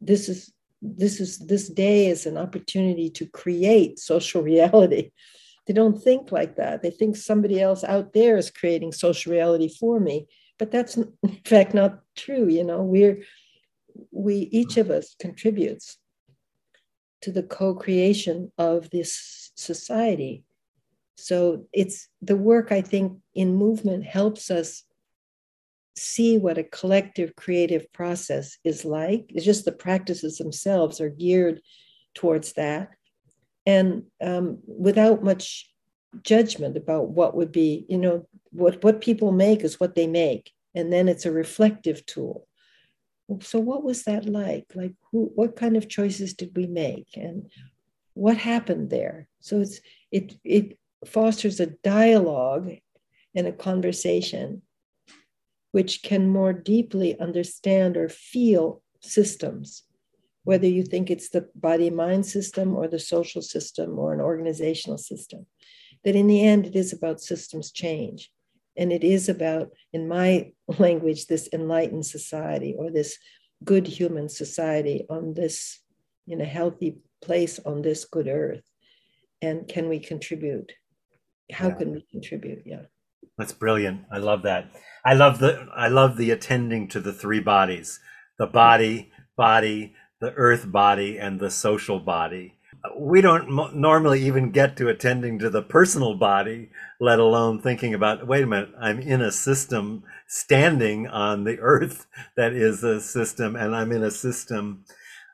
[0.00, 5.12] this is this is this day is an opportunity to create social reality.
[5.66, 6.82] They don't think like that.
[6.82, 10.26] They think somebody else out there is creating social reality for me
[10.58, 12.82] but that's in fact not true you know?
[12.82, 13.22] We're
[14.10, 15.98] we each of us contributes
[17.22, 20.44] to the co-creation of this society
[21.16, 24.84] so it's the work i think in movement helps us
[25.96, 29.30] see what a collective creative process is like.
[29.30, 31.60] It's just the practices themselves are geared
[32.14, 32.90] towards that.
[33.64, 35.68] And um, without much
[36.22, 40.52] judgment about what would be, you know, what, what people make is what they make.
[40.74, 42.46] And then it's a reflective tool.
[43.40, 44.66] So what was that like?
[44.74, 47.08] Like who, what kind of choices did we make?
[47.16, 47.50] And
[48.14, 49.28] what happened there?
[49.40, 52.72] So it's it it fosters a dialogue
[53.34, 54.62] and a conversation
[55.72, 59.82] which can more deeply understand or feel systems,
[60.44, 64.96] whether you think it's the body mind system or the social system or an organizational
[64.96, 65.46] system.
[66.04, 68.30] That in the end, it is about systems change.
[68.78, 73.18] And it is about, in my language, this enlightened society or this
[73.64, 75.80] good human society on this,
[76.26, 78.64] in a healthy place on this good earth.
[79.42, 80.72] And can we contribute?
[81.52, 81.74] How yeah.
[81.74, 82.62] can we contribute?
[82.66, 82.82] Yeah.
[83.38, 84.02] That's brilliant.
[84.10, 84.70] I love that.
[85.04, 88.00] I love the I love the attending to the three bodies:
[88.38, 92.54] the body, body, the earth body, and the social body.
[92.98, 98.26] We don't normally even get to attending to the personal body, let alone thinking about.
[98.26, 103.56] Wait a minute, I'm in a system standing on the earth that is a system,
[103.56, 104.84] and I'm in a system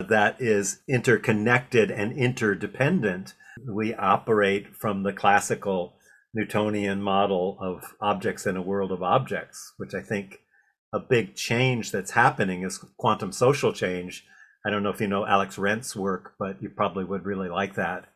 [0.00, 3.34] that is interconnected and interdependent.
[3.68, 5.94] We operate from the classical
[6.34, 10.38] Newtonian model of objects in a world of objects, which I think
[10.92, 14.24] a big change that's happening is quantum social change.
[14.64, 17.74] I don't know if you know Alex Wendt's work, but you probably would really like
[17.74, 18.06] that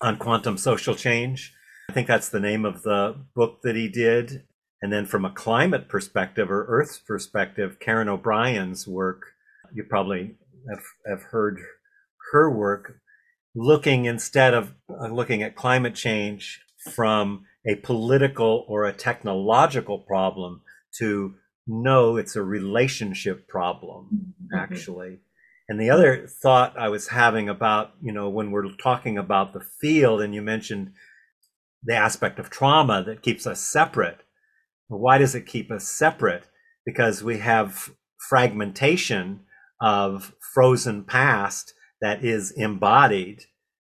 [0.00, 1.52] on quantum social change.
[1.88, 4.44] I think that's the name of the book that he did.
[4.82, 9.32] And then from a climate perspective or Earth's perspective, Karen O'Brien's work,
[9.74, 10.36] you probably
[10.68, 11.58] have, have heard
[12.32, 13.00] her work
[13.54, 16.60] looking instead of uh, looking at climate change
[16.94, 20.62] from a political or a technological problem
[20.98, 21.34] to
[21.66, 24.56] no, it's a relationship problem, mm-hmm.
[25.70, 29.60] And the other thought I was having about, you know, when we're talking about the
[29.80, 30.90] field, and you mentioned
[31.84, 34.24] the aspect of trauma that keeps us separate.
[34.88, 36.48] Why does it keep us separate?
[36.84, 39.42] Because we have fragmentation
[39.80, 43.44] of frozen past that is embodied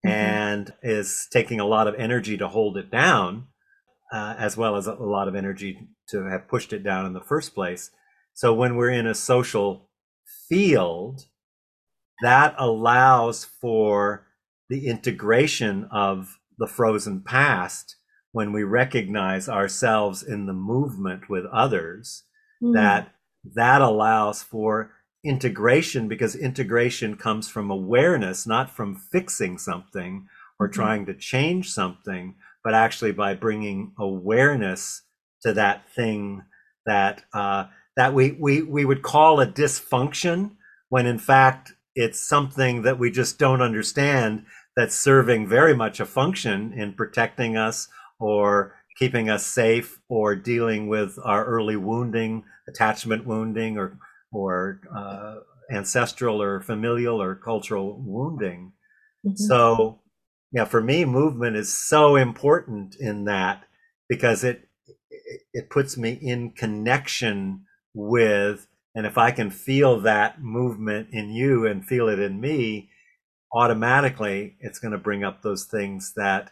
[0.03, 0.09] mm-hmm.
[0.09, 3.49] and is taking a lot of energy to hold it down,
[4.11, 7.21] uh, as well as a lot of energy to have pushed it down in the
[7.21, 7.91] first place.
[8.33, 9.91] So when we're in a social
[10.49, 11.27] field,
[12.21, 14.27] that allows for
[14.69, 17.95] the integration of the frozen past
[18.31, 22.23] when we recognize ourselves in the movement with others
[22.61, 22.73] mm.
[22.73, 23.13] that
[23.55, 24.91] that allows for
[25.23, 30.27] integration because integration comes from awareness not from fixing something
[30.59, 30.73] or mm-hmm.
[30.73, 35.03] trying to change something but actually by bringing awareness
[35.41, 36.41] to that thing
[36.85, 40.51] that uh, that we, we we would call a dysfunction
[40.89, 46.05] when in fact it's something that we just don't understand that's serving very much a
[46.05, 53.25] function in protecting us or keeping us safe or dealing with our early wounding, attachment
[53.25, 53.97] wounding, or
[54.31, 55.37] or uh,
[55.71, 58.73] ancestral or familial or cultural wounding.
[59.25, 59.35] Mm-hmm.
[59.35, 60.01] So,
[60.51, 63.63] yeah, for me, movement is so important in that
[64.07, 64.69] because it
[65.51, 71.67] it puts me in connection with, and if I can feel that movement in you
[71.67, 72.89] and feel it in me,
[73.53, 76.49] automatically it's going to bring up those things that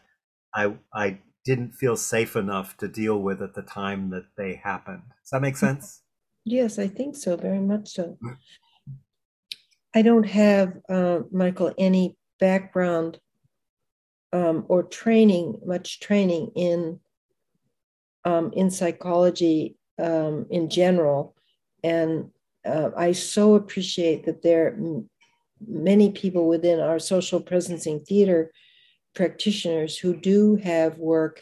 [0.54, 5.02] I I didn't feel safe enough to deal with at the time that they happened.
[5.24, 6.04] Does that make sense?
[6.44, 8.20] Yes, I think so, very much so.
[9.96, 13.20] I don't have, uh, Michael, any background
[14.34, 17.00] um, or training, much training in
[18.24, 21.36] um, in psychology um, in general,
[21.84, 22.30] and
[22.66, 25.04] uh, I so appreciate that there are
[25.66, 28.52] many people within our social presencing theater
[29.14, 31.42] practitioners who do have work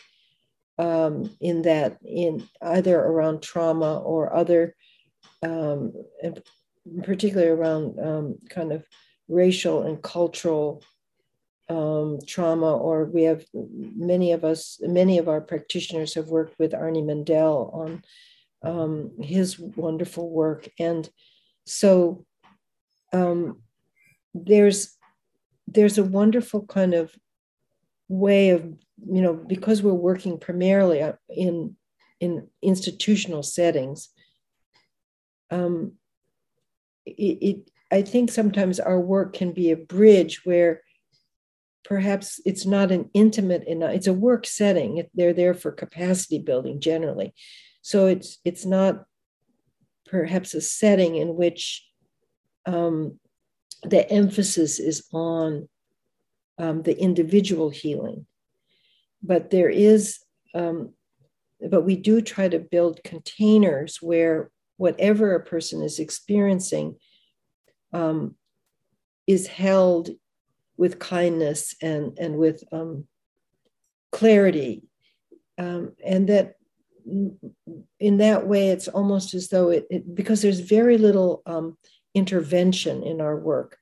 [0.77, 4.75] um, in that, in either around trauma or other,
[5.41, 5.93] um,
[7.03, 8.85] particularly around um, kind of
[9.27, 10.83] racial and cultural
[11.69, 16.73] um, trauma, or we have many of us, many of our practitioners have worked with
[16.73, 18.03] Arnie Mindell on
[18.63, 20.67] um, his wonderful work.
[20.79, 21.09] And
[21.65, 22.25] so
[23.11, 23.61] um,
[24.33, 24.97] there's
[25.67, 27.15] there's a wonderful kind of
[28.09, 28.63] way of
[29.09, 31.75] you know because we're working primarily in
[32.19, 34.09] in institutional settings
[35.51, 35.93] um
[37.05, 40.81] it, it i think sometimes our work can be a bridge where
[41.83, 46.79] perhaps it's not an intimate enough it's a work setting they're there for capacity building
[46.79, 47.33] generally
[47.83, 49.03] so it's it's not
[50.05, 51.85] perhaps a setting in which
[52.65, 53.19] um,
[53.83, 55.67] the emphasis is on
[56.57, 58.25] um, the individual healing.
[59.21, 60.19] But there is,
[60.55, 60.93] um,
[61.69, 66.95] but we do try to build containers where whatever a person is experiencing
[67.91, 68.35] um,
[69.27, 70.09] is held
[70.77, 73.07] with kindness and, and with um,
[74.11, 74.83] clarity.
[75.57, 76.55] Um, and that
[77.99, 81.77] in that way, it's almost as though it, it because there's very little um,
[82.13, 83.77] intervention in our work.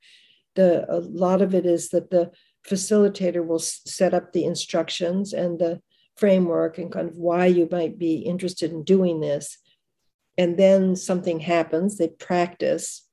[0.54, 2.30] The, a lot of it is that the
[2.68, 5.80] facilitator will set up the instructions and the
[6.16, 9.58] framework and kind of why you might be interested in doing this.
[10.38, 13.06] And then something happens, they practice,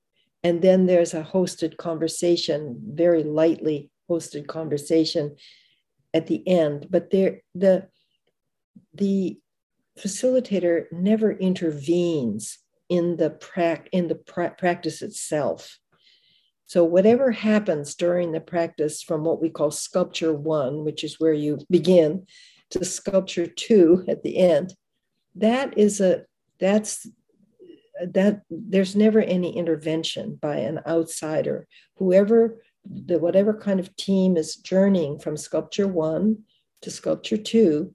[0.44, 5.36] and then there's a hosted conversation, very lightly hosted conversation
[6.14, 6.88] at the end.
[6.90, 7.88] But there, the
[8.94, 9.38] the
[9.98, 12.60] facilitator never intervenes
[12.90, 15.78] in the pra- in the pra- practice itself.
[16.66, 21.34] So whatever happens during the practice from what we call sculpture 1, which is where
[21.34, 22.28] you begin,
[22.72, 24.76] to sculpture 2 at the end,
[25.36, 26.26] that is a
[26.60, 27.08] that's
[28.02, 31.68] that there's never any intervention by an outsider
[31.98, 36.38] whoever the whatever kind of team is journeying from sculpture one
[36.82, 37.94] to sculpture two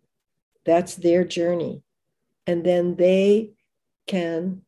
[0.64, 1.82] that's their journey.
[2.46, 3.52] And then they
[4.06, 4.62] can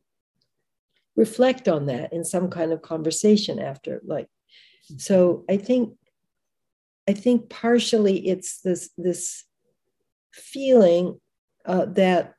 [1.17, 4.27] reflect on that in some kind of conversation after like
[4.97, 5.93] so i think
[7.09, 9.43] i think partially it's this this
[10.31, 11.19] feeling
[11.65, 12.35] uh, that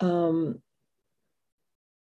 [0.00, 0.60] um,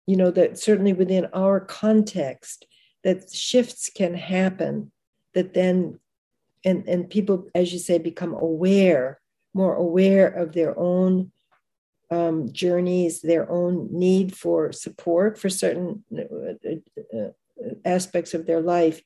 [0.06, 2.66] you know that certainly within our context
[3.04, 4.90] that shifts can happen
[5.34, 5.98] that then
[6.64, 9.20] and and people as you say become aware
[9.56, 11.32] more aware of their own
[12.10, 17.30] um, journeys their own need for support for certain uh, uh,
[17.84, 19.00] aspects of their life.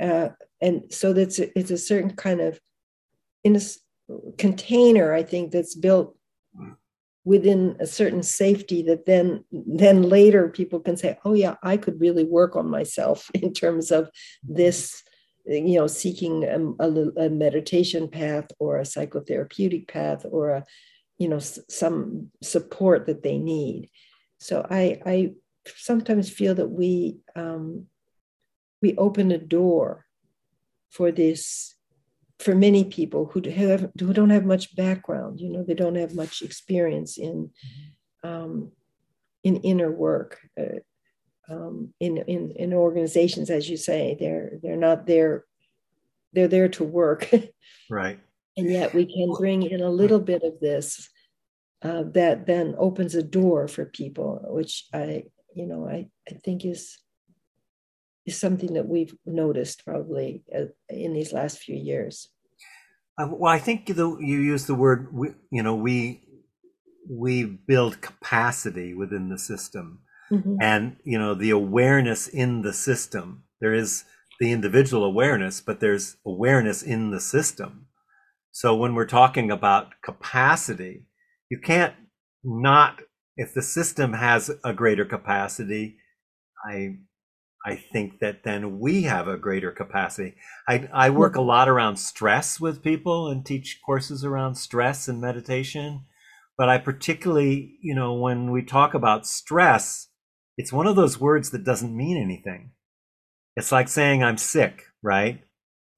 [0.00, 0.30] Uh,
[0.60, 2.58] and so that's a, it's a certain kind of
[3.44, 3.60] in a
[4.38, 6.16] container i think that's built
[7.24, 12.00] within a certain safety that then then later people can say oh yeah i could
[12.00, 14.10] really work on myself in terms of
[14.42, 15.02] this
[15.48, 20.64] you know seeking a, a, a meditation path or a psychotherapeutic path or a
[21.18, 23.90] you know some support that they need.
[24.38, 25.32] So i i
[25.76, 27.86] sometimes feel that we um,
[28.80, 30.06] we open a door
[30.90, 31.74] for this
[32.38, 36.14] for many people who have who don't have much background, you know, they don't have
[36.14, 37.50] much experience in
[38.22, 38.70] um,
[39.42, 40.80] in inner work, uh,
[41.50, 45.44] um, in, in in organizations, as you say, they're they're not there,
[46.32, 47.30] they're there to work,
[47.90, 48.20] right?
[48.56, 51.08] and yet we can bring in a little bit of this
[51.82, 55.24] uh, that then opens a door for people, which I
[55.54, 56.98] you know I I think is
[58.26, 62.28] is something that we've noticed probably uh, in these last few years.
[63.18, 66.22] Uh, well, I think the, you use the word, we, you know, we
[67.10, 70.00] we build capacity within the system,
[70.30, 70.56] mm-hmm.
[70.60, 73.44] and you know the awareness in the system.
[73.60, 74.04] There is
[74.40, 77.86] the individual awareness, but there's awareness in the system.
[78.52, 81.06] So when we're talking about capacity,
[81.50, 81.94] you can't
[82.44, 83.00] not
[83.36, 85.96] if the system has a greater capacity.
[86.64, 86.98] I
[87.64, 90.34] I think that then we have a greater capacity.
[90.68, 95.20] I, I work a lot around stress with people and teach courses around stress and
[95.20, 96.04] meditation.
[96.56, 100.08] But I particularly, you know, when we talk about stress,
[100.58, 102.72] it's one of those words that doesn't mean anything.
[103.56, 105.42] It's like saying I'm sick, right?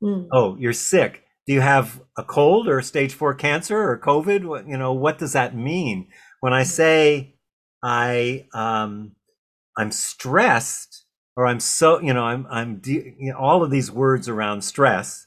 [0.02, 0.28] Mm.
[0.32, 1.24] Oh, you're sick.
[1.46, 4.44] Do you have a cold or stage four cancer or COVID?
[4.44, 6.08] What, you know, what does that mean?
[6.40, 7.34] When I say
[7.82, 9.16] I um,
[9.76, 11.06] I'm stressed,
[11.36, 14.62] or I'm so, you know, I'm, I'm, de- you know, all of these words around
[14.62, 15.26] stress.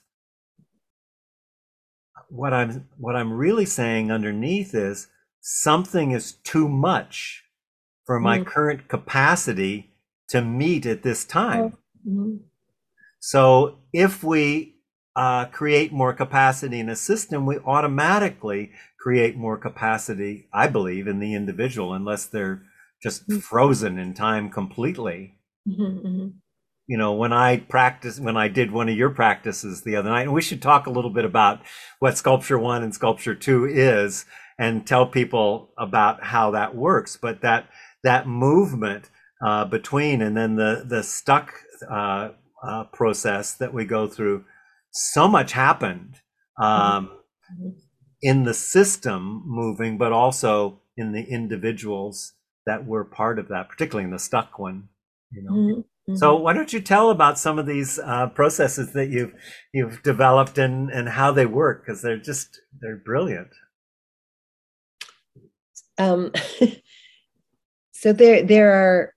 [2.29, 5.07] What I'm, what I'm really saying underneath is
[5.41, 7.42] something is too much
[8.05, 9.91] for my mm current capacity
[10.27, 11.77] to meet at this time.
[12.07, 12.37] Mm-hmm.
[13.19, 14.75] So if we
[15.15, 21.19] uh, create more capacity in a system, we automatically create more capacity, I believe, in
[21.19, 22.63] the individual, unless they're
[23.01, 23.41] just mm.
[23.41, 25.35] frozen in time completely.
[25.67, 26.27] Mm-hmm, mm-hmm.
[26.87, 30.23] You know, when I practice, when I did one of your practices the other night,
[30.23, 31.61] and we should talk a little bit about
[31.99, 34.25] what Sculpture One and Sculpture Two is,
[34.57, 37.17] and tell people about how that works.
[37.21, 37.69] But that
[38.03, 39.09] that movement
[39.45, 41.53] uh, between, and then the the stuck
[41.89, 42.29] uh,
[42.63, 44.45] uh, process that we go through,
[44.91, 46.15] so much happened
[46.61, 47.09] um,
[47.51, 47.69] mm-hmm.
[48.21, 52.33] in the system moving, but also in the individuals
[52.65, 54.89] that were part of that, particularly in the stuck one
[55.33, 56.15] you know mm-hmm.
[56.15, 59.33] so why don't you tell about some of these uh, processes that you've
[59.73, 63.49] you've developed and and how they work because they're just they're brilliant
[65.97, 66.31] um,
[68.03, 69.13] so there there are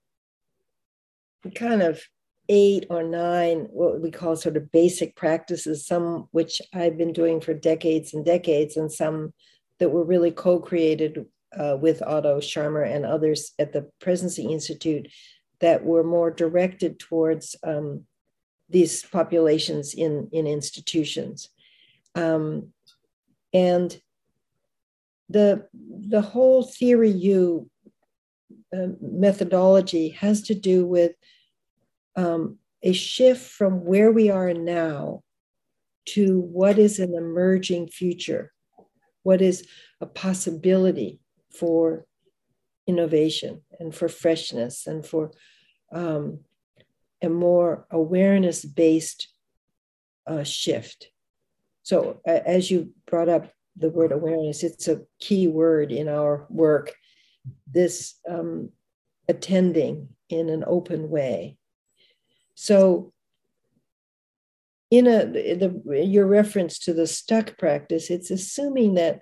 [1.57, 2.01] kind of
[2.49, 7.41] eight or nine what we call sort of basic practices some which i've been doing
[7.41, 9.33] for decades and decades and some
[9.81, 11.27] that were really co-created
[11.59, 15.09] uh, with otto scharmer and others at the Presencing Institute
[15.61, 18.05] that were more directed towards um,
[18.69, 21.49] these populations in, in institutions.
[22.15, 22.73] Um,
[23.55, 23.99] and
[25.29, 27.71] the, the whole theory U
[28.75, 31.13] uh, methodology has to do with
[32.17, 35.23] um, a shift from where we are now
[36.07, 38.53] to what is an emerging future,
[39.23, 39.67] what is
[40.01, 42.07] a possibility for
[42.87, 45.33] innovation and for freshness and for
[45.93, 46.41] um,
[47.23, 49.29] a more awareness based
[50.27, 51.09] uh, shift.
[51.83, 56.47] So, uh, as you brought up the word awareness, it's a key word in our
[56.49, 56.95] work.
[57.71, 58.71] This um,
[59.29, 61.57] attending in an open way.
[62.55, 63.13] So,
[64.91, 69.21] in a the your reference to the stuck practice, it's assuming that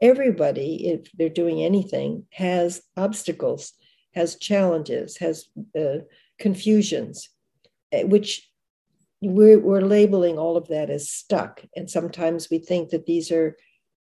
[0.00, 3.72] everybody, if they're doing anything, has obstacles,
[4.14, 5.46] has challenges, has
[5.78, 5.98] uh,
[6.38, 7.28] confusions,
[7.92, 8.50] eh, which
[9.20, 11.62] we're, we're labeling all of that as stuck.
[11.76, 13.56] And sometimes we think that these are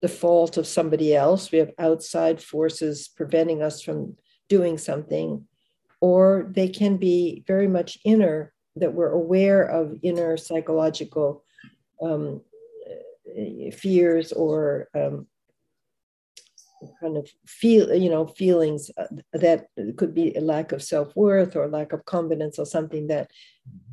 [0.04, 1.50] the fault of somebody else.
[1.50, 4.18] We have outside forces preventing us from
[4.50, 5.46] doing something,
[5.98, 11.42] or they can be very much inner, that we're aware of inner psychological
[12.02, 12.42] um,
[13.72, 15.26] fears or um,
[17.00, 21.66] kind of feel you know feelings uh, that could be a lack of self-worth or
[21.66, 23.30] lack of confidence or something that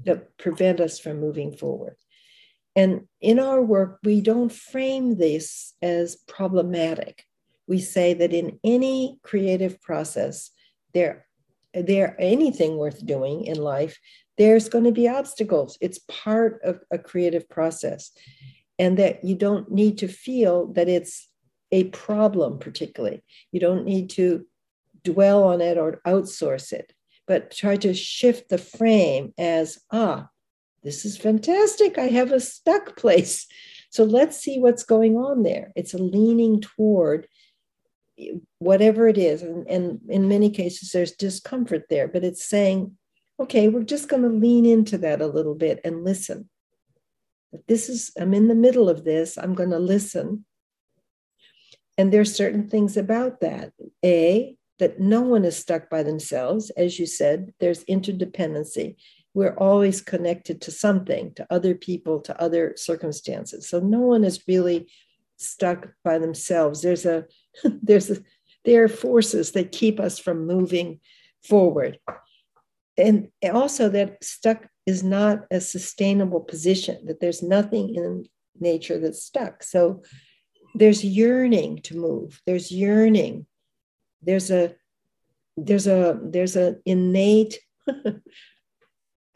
[0.04, 1.96] that prevent us from moving forward.
[2.76, 7.26] And in our work, we don't frame this as problematic.
[7.68, 10.52] We say that in any creative process,
[10.94, 11.26] there,
[11.74, 14.00] there anything worth doing in life,
[14.38, 15.78] there's going to be obstacles.
[15.82, 18.12] It's part of a creative process.
[18.80, 21.30] And that you don't need to feel that it's
[21.72, 23.22] a problem, particularly.
[23.52, 24.46] You don't need to
[25.04, 26.94] dwell on it or outsource it
[27.32, 30.28] but try to shift the frame as ah,
[30.84, 31.98] this is fantastic.
[31.98, 33.48] I have a stuck place.
[33.90, 35.72] So let's see what's going on there.
[35.76, 37.28] It's a leaning toward
[38.60, 39.42] whatever it is.
[39.42, 42.98] And, and in many cases, there's discomfort there, but it's saying,
[43.40, 46.50] okay, we're just going to lean into that a little bit and listen.
[47.68, 49.38] This is, I'm in the middle of this.
[49.38, 50.46] I'm going to listen.
[51.98, 53.74] And there's certain things about that.
[54.06, 56.72] A, that no one is stuck by themselves.
[56.72, 58.96] As you said, there's interdependency.
[59.34, 63.70] We're always connected to something, to other people, to other circumstances.
[63.70, 64.92] So no one is really
[65.38, 66.82] stuck by themselves.
[66.82, 67.26] There's a,
[67.64, 68.18] there's a,
[68.66, 71.00] there are forces that keep us from moving
[71.44, 72.00] forward.
[72.98, 78.26] And also that stuck is not a sustainable position, that there's nothing in
[78.60, 79.64] nature that's stuck.
[79.64, 80.04] So
[80.76, 83.48] there's yearning to move, there's yearning
[84.22, 84.76] there's a
[85.58, 87.60] there's a there's a innate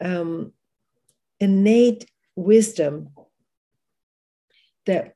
[0.00, 0.52] um,
[1.40, 3.10] innate wisdom
[4.86, 5.14] that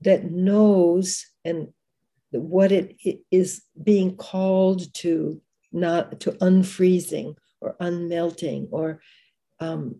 [0.00, 1.68] that knows and
[2.30, 2.96] what it
[3.30, 5.40] is being called to
[5.72, 9.00] not to unfreezing or unmelting or
[9.60, 9.96] um,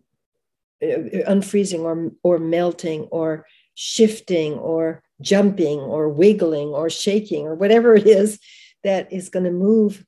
[0.82, 8.06] unfreezing or or melting or shifting or jumping or wiggling or shaking or whatever it
[8.06, 8.38] is
[8.82, 10.04] that is going to move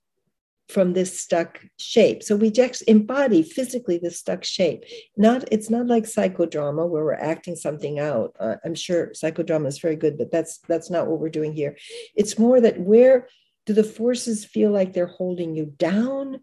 [0.68, 2.22] from this stuck shape.
[2.22, 4.84] So we just embody physically the stuck shape.
[5.16, 8.34] Not it's not like psychodrama where we're acting something out.
[8.38, 11.76] Uh, I'm sure psychodrama is very good, but that's that's not what we're doing here.
[12.16, 13.28] It's more that where
[13.66, 16.40] do the forces feel like they're holding you down?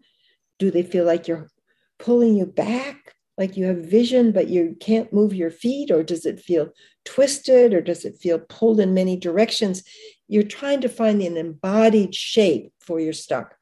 [0.58, 1.50] Do they feel like you're
[1.98, 3.14] pulling you back?
[3.36, 6.70] Like you have vision, but you can't move your feet, or does it feel
[7.04, 9.82] twisted, or does it feel pulled in many directions?
[10.28, 13.56] You're trying to find an embodied shape for your stuck.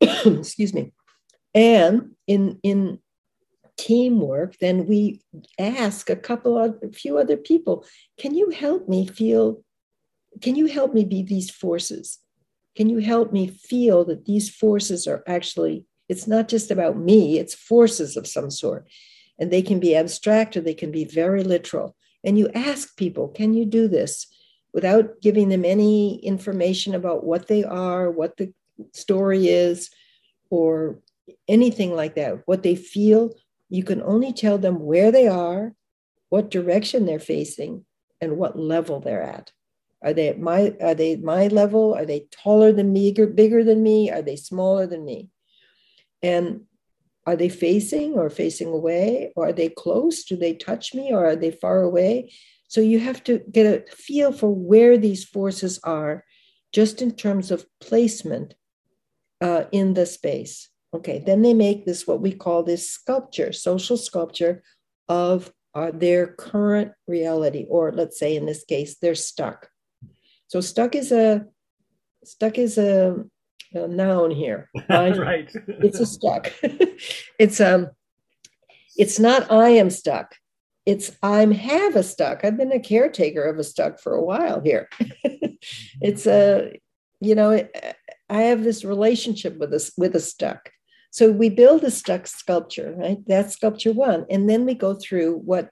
[0.24, 0.92] Excuse me.
[1.54, 2.98] And in in
[3.76, 5.20] teamwork, then we
[5.58, 7.84] ask a couple of a few other people,
[8.18, 9.62] can you help me feel?
[10.42, 12.18] Can you help me be these forces?
[12.76, 17.38] Can you help me feel that these forces are actually, it's not just about me,
[17.38, 18.86] it's forces of some sort.
[19.38, 21.96] And they can be abstract or they can be very literal.
[22.24, 24.26] And you ask people, can you do this?
[24.72, 28.52] without giving them any information about what they are, what the
[28.92, 29.90] story is,
[30.50, 31.00] or
[31.46, 33.34] anything like that, what they feel.
[33.68, 35.74] You can only tell them where they are,
[36.30, 37.84] what direction they're facing,
[38.20, 39.52] and what level they're at.
[40.02, 41.94] Are they at my are they my level?
[41.94, 44.10] Are they taller than me, bigger than me?
[44.10, 45.28] Are they smaller than me?
[46.22, 46.62] And
[47.26, 49.32] are they facing or facing away?
[49.36, 50.24] Or are they close?
[50.24, 52.32] Do they touch me or are they far away?
[52.68, 56.24] So you have to get a feel for where these forces are,
[56.72, 58.54] just in terms of placement
[59.40, 60.68] uh, in the space.
[60.94, 64.62] Okay, then they make this what we call this sculpture, social sculpture
[65.08, 69.68] of uh, their current reality, or let's say in this case, they're stuck.
[70.46, 71.44] So stuck is a
[72.24, 73.16] stuck is a,
[73.74, 74.70] a noun here.
[74.88, 75.50] right.
[75.68, 76.52] it's a stuck.
[77.38, 77.90] it's um
[78.96, 80.34] it's not I am stuck
[80.88, 82.46] it's I'm have a stuck.
[82.46, 84.88] I've been a caretaker of a stuck for a while here.
[86.00, 86.80] it's a,
[87.20, 87.68] you know,
[88.28, 90.70] I have this relationship with this with a stuck.
[91.10, 93.18] So we build a stuck sculpture, right?
[93.26, 95.70] That's sculpture one, and then we go through what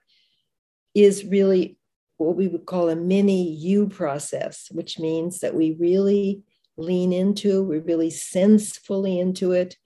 [0.95, 1.77] is really
[2.17, 6.41] what we would call a mini U process, which means that we really
[6.75, 9.77] lean into, we really sense fully into it.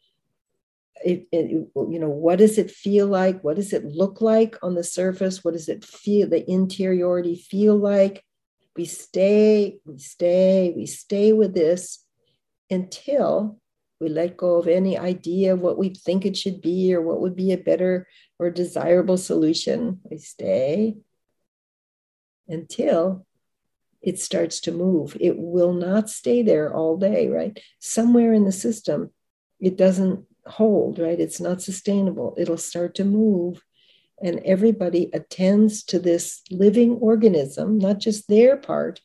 [1.04, 4.76] It, it, you know what does it feel like what does it look like on
[4.76, 8.24] the surface what does it feel the interiority feel like
[8.78, 12.01] we stay we stay we stay with this
[12.72, 13.60] until
[14.00, 17.22] we let go of any idea of what we think it should be or what
[17.22, 18.08] would be a better
[18.40, 20.96] or desirable solution we stay
[22.48, 23.26] until
[24.02, 25.16] it starts to move.
[25.20, 27.60] It will not stay there all day, right?
[27.80, 29.12] Somewhere in the system,
[29.60, 31.20] it doesn't hold, right?
[31.20, 32.34] It's not sustainable.
[32.38, 33.62] It'll start to move.
[34.24, 39.00] And everybody attends to this living organism, not just their part,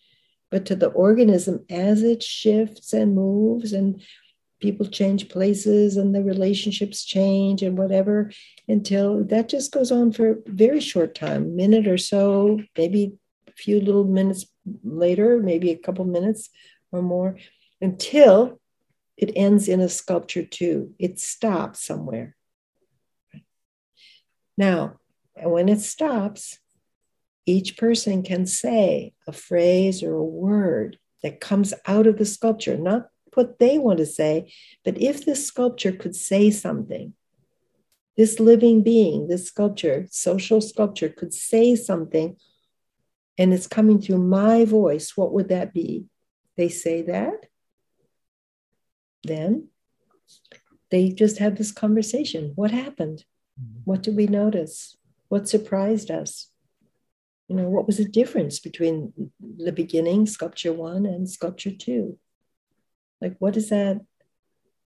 [0.50, 4.02] but to the organism as it shifts and moves and
[4.60, 8.30] people change places and the relationships change and whatever
[8.68, 13.12] until that just goes on for a very short time minute or so maybe
[13.48, 14.46] a few little minutes
[14.82, 16.50] later, maybe a couple minutes
[16.92, 17.38] or more,
[17.80, 18.60] until
[19.16, 20.94] it ends in a sculpture too.
[20.98, 22.36] It stops somewhere.
[24.58, 24.98] Now,
[25.34, 26.58] when it stops,
[27.46, 32.76] each person can say a phrase or a word that comes out of the sculpture,
[32.76, 34.52] not what they want to say,
[34.84, 37.14] but if this sculpture could say something,
[38.16, 42.36] this living being, this sculpture, social sculpture, could say something
[43.38, 46.06] and it's coming through my voice, what would that be?
[46.56, 47.46] They say that.
[49.22, 49.68] Then
[50.90, 52.52] they just have this conversation.
[52.54, 53.24] What happened?
[53.60, 53.80] Mm-hmm.
[53.84, 54.96] What did we notice?
[55.28, 56.50] What surprised us?
[57.48, 62.18] You know, what was the difference between the beginning, sculpture one, and sculpture two?
[63.20, 64.00] Like, what does that,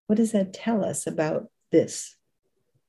[0.06, 2.16] what does that tell us about this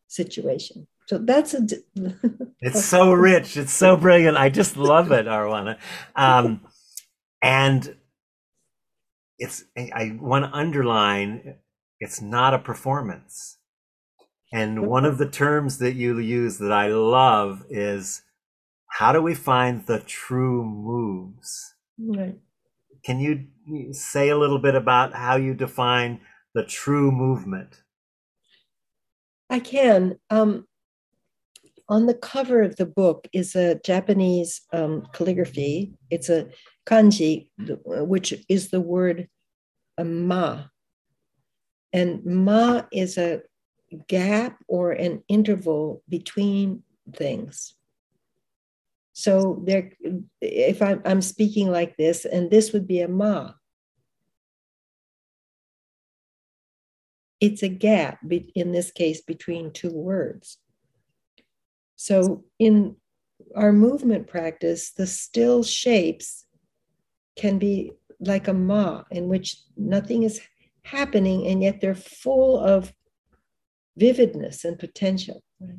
[0.08, 0.88] situation?
[1.08, 1.68] So that's a.
[2.62, 3.58] it's so rich.
[3.58, 4.38] It's so brilliant.
[4.38, 5.78] I just love it, Arawana.
[6.16, 6.62] Um,
[7.42, 7.96] and
[9.38, 9.66] it's.
[9.78, 11.56] I want to underline.
[12.00, 13.58] It's not a performance.
[14.54, 18.22] And one of the terms that you use that I love is
[18.92, 21.74] how do we find the true moves?
[21.98, 22.38] Right.
[23.04, 26.20] Can you say a little bit about how you define
[26.54, 27.84] the true movement?
[29.50, 30.18] I can.
[30.30, 30.66] Um,
[31.88, 35.94] on the cover of the book is a Japanese um, calligraphy.
[36.10, 36.50] It's a
[36.86, 37.48] kanji,
[37.86, 39.30] which is the word
[39.98, 40.66] uh, ma.
[41.94, 43.42] And ma is a
[44.08, 46.84] gap or an interval between
[47.16, 47.74] things.
[49.22, 49.92] So there,
[50.42, 53.52] if I'm, I'm speaking like this, and this would be a ma.
[57.40, 58.20] It's a gap,
[58.56, 60.58] in this case, between two words.
[61.98, 62.96] So in
[63.56, 66.46] our movement practice, the still shapes
[67.36, 70.42] can be like a ma in which nothing is
[70.84, 72.92] happening and yet they're full of
[73.98, 75.44] vividness and potential.
[75.60, 75.78] Right?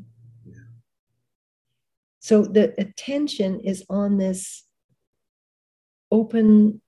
[2.23, 4.63] So the attention is on this
[6.09, 6.81] open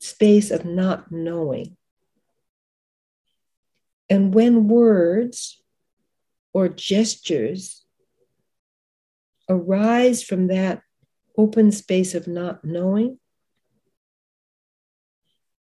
[0.00, 1.78] space of not knowing.
[4.10, 5.62] And when words
[6.52, 7.86] or gestures
[9.48, 10.82] arise from that
[11.38, 13.18] open space of not knowing,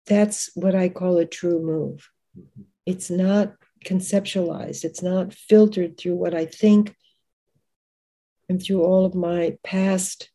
[0.05, 2.11] that's what I call a true move.
[2.39, 2.63] Mm-hmm.
[2.85, 6.95] It's not conceptualized, it's not filtered through what I think
[8.51, 10.29] and through all of my past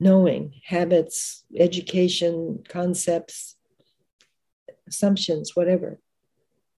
[0.00, 3.56] knowing, habits, education, concepts,
[4.88, 6.00] assumptions, whatever.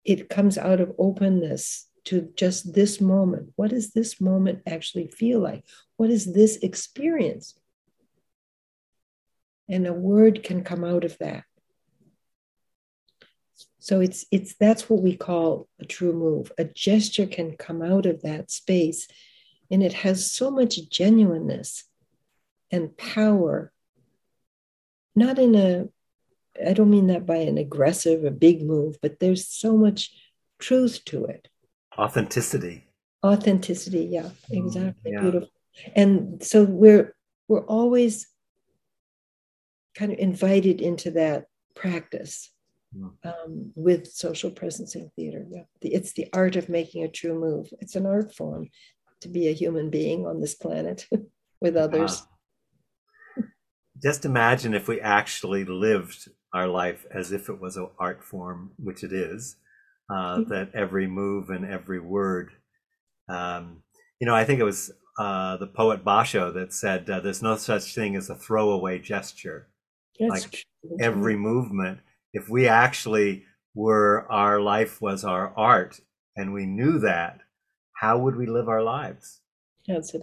[0.04, 3.52] It comes out of openness to just this moment.
[3.54, 5.64] What does this moment actually feel like?
[5.96, 7.56] What is this experience?
[9.68, 11.44] And a word can come out of that.
[13.78, 16.50] So it's it's that's what we call a true move.
[16.58, 19.06] A gesture can come out of that space
[19.70, 21.84] and it has so much genuineness
[22.70, 23.72] and power.
[25.14, 25.88] Not in a
[26.66, 30.10] I don't mean that by an aggressive, a big move, but there's so much
[30.58, 31.48] truth to it
[31.98, 32.86] authenticity
[33.24, 35.20] authenticity yeah mm, exactly yeah.
[35.20, 35.50] beautiful
[35.94, 37.14] and so we're
[37.48, 38.28] we're always
[39.96, 42.50] kind of invited into that practice
[42.96, 43.10] mm.
[43.24, 47.96] um, with social presencing theater yeah it's the art of making a true move it's
[47.96, 48.68] an art form
[49.20, 51.06] to be a human being on this planet
[51.60, 52.22] with others
[54.02, 58.70] just imagine if we actually lived our life as if it was an art form
[58.76, 59.56] which it is
[60.10, 62.50] uh, that every move and every word.
[63.28, 63.82] Um,
[64.20, 67.56] you know, I think it was uh, the poet Basho that said, uh, "There's no
[67.56, 69.68] such thing as a throwaway gesture.
[70.18, 70.96] That's like true.
[71.00, 72.00] every movement
[72.32, 73.44] if we actually
[73.74, 76.00] were our life was our art
[76.36, 77.40] and we knew that,
[77.98, 79.40] how would we live our lives?
[79.86, 80.22] That's it.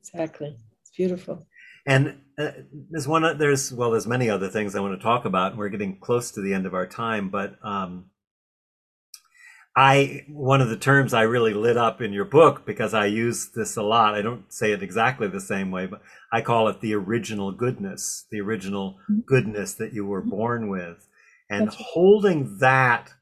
[0.00, 0.56] Exactly.
[0.82, 1.46] It's beautiful.
[1.86, 2.50] And uh,
[2.90, 5.56] there's one, there's, well, there's many other things I want to talk about.
[5.56, 8.06] We're getting close to the end of our time, but um,
[9.74, 13.50] I, one of the terms I really lit up in your book because I use
[13.54, 14.14] this a lot.
[14.14, 16.02] I don't say it exactly the same way, but
[16.32, 19.20] I call it the original goodness, the original mm-hmm.
[19.26, 21.08] goodness that you were born with.
[21.48, 23.14] And That's holding that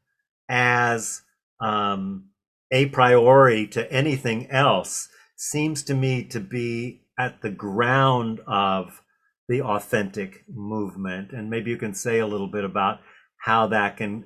[0.49, 1.23] as
[1.61, 2.31] um,
[2.73, 9.01] a priori to anything else seems to me to be at the ground of
[9.49, 11.33] the authentic movement.
[11.33, 13.01] And maybe you can say a little bit about
[13.39, 14.25] how that can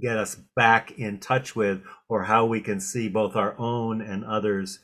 [0.00, 4.24] get us back in touch with, or how we can see both our own and
[4.24, 4.80] others.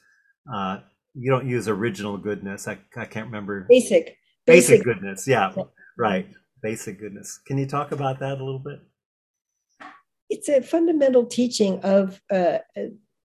[0.53, 0.79] Uh,
[1.15, 2.69] you don't use original goodness.
[2.69, 3.67] I, I can't remember.
[3.69, 4.17] Basic.
[4.47, 5.27] Basic, Basic goodness.
[5.27, 5.53] Yeah,
[5.99, 6.29] right.
[6.63, 7.41] Basic goodness.
[7.47, 8.81] Can you talk about that a little bit?
[10.31, 12.59] It's a fundamental teaching of uh,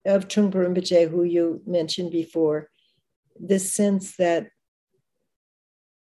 [0.05, 2.69] of Trungpa Rinpoche, who you mentioned before,
[3.39, 4.49] this sense that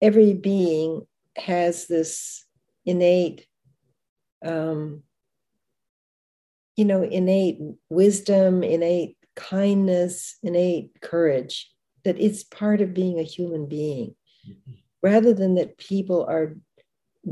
[0.01, 2.45] every being has this
[2.85, 3.47] innate,
[4.45, 5.03] um,
[6.77, 11.71] you know, innate wisdom, innate kindness, innate courage,
[12.05, 14.15] that it's part of being a human being,
[15.03, 16.57] rather than that people are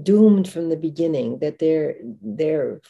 [0.03, 2.81] doomed from the beginning, that they're they're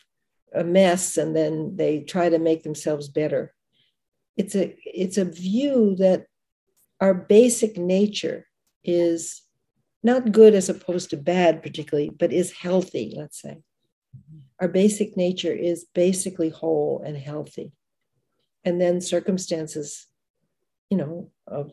[0.54, 3.54] a mess and then they try to make themselves better.
[4.36, 6.26] It's a it's a view that
[7.00, 8.46] our basic nature
[8.84, 9.42] is
[10.02, 13.58] not good as opposed to bad particularly but is healthy let's say.
[14.60, 17.72] Our basic nature is basically whole and healthy.
[18.64, 20.06] And then circumstances
[20.90, 21.64] you know uh,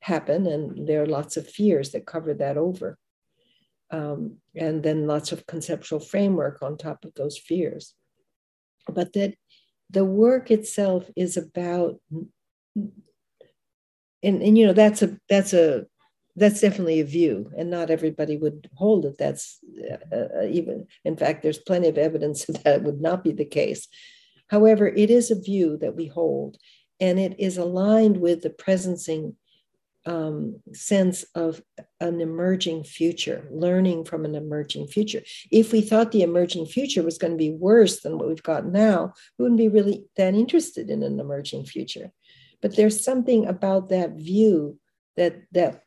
[0.00, 2.98] happen and there are lots of fears that cover that over.
[3.90, 7.94] Um, and then lots of conceptual framework on top of those fears
[8.92, 9.34] but that
[9.90, 12.00] the work itself is about
[14.22, 15.86] and, and you know that's a that's a
[16.36, 19.58] that's definitely a view and not everybody would hold it that's
[20.12, 23.44] uh, uh even in fact there's plenty of evidence that, that would not be the
[23.44, 23.88] case.
[24.48, 26.56] However it is a view that we hold
[27.00, 29.34] and it is aligned with the presencing
[30.06, 31.60] um, sense of
[32.00, 35.22] an emerging future, learning from an emerging future.
[35.50, 38.66] If we thought the emerging future was going to be worse than what we've got
[38.66, 42.12] now, we wouldn't be really that interested in an emerging future.
[42.62, 44.78] But there's something about that view
[45.16, 45.82] that that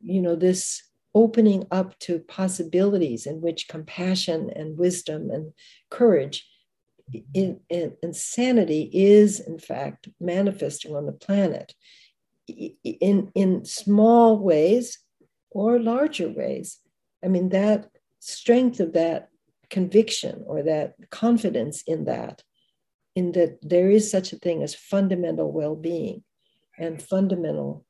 [0.00, 0.82] you know this
[1.14, 5.52] opening up to possibilities in which compassion and wisdom and
[5.90, 6.44] courage
[7.34, 11.74] in, in, insanity is in fact manifesting on the planet
[12.46, 14.98] in in small ways
[15.50, 16.78] or larger ways.
[17.24, 17.88] I mean that
[18.20, 19.28] strength of that
[19.70, 22.42] conviction or that confidence in that
[23.14, 26.22] in that there is such a thing as fundamental well-being
[26.78, 27.84] and fundamental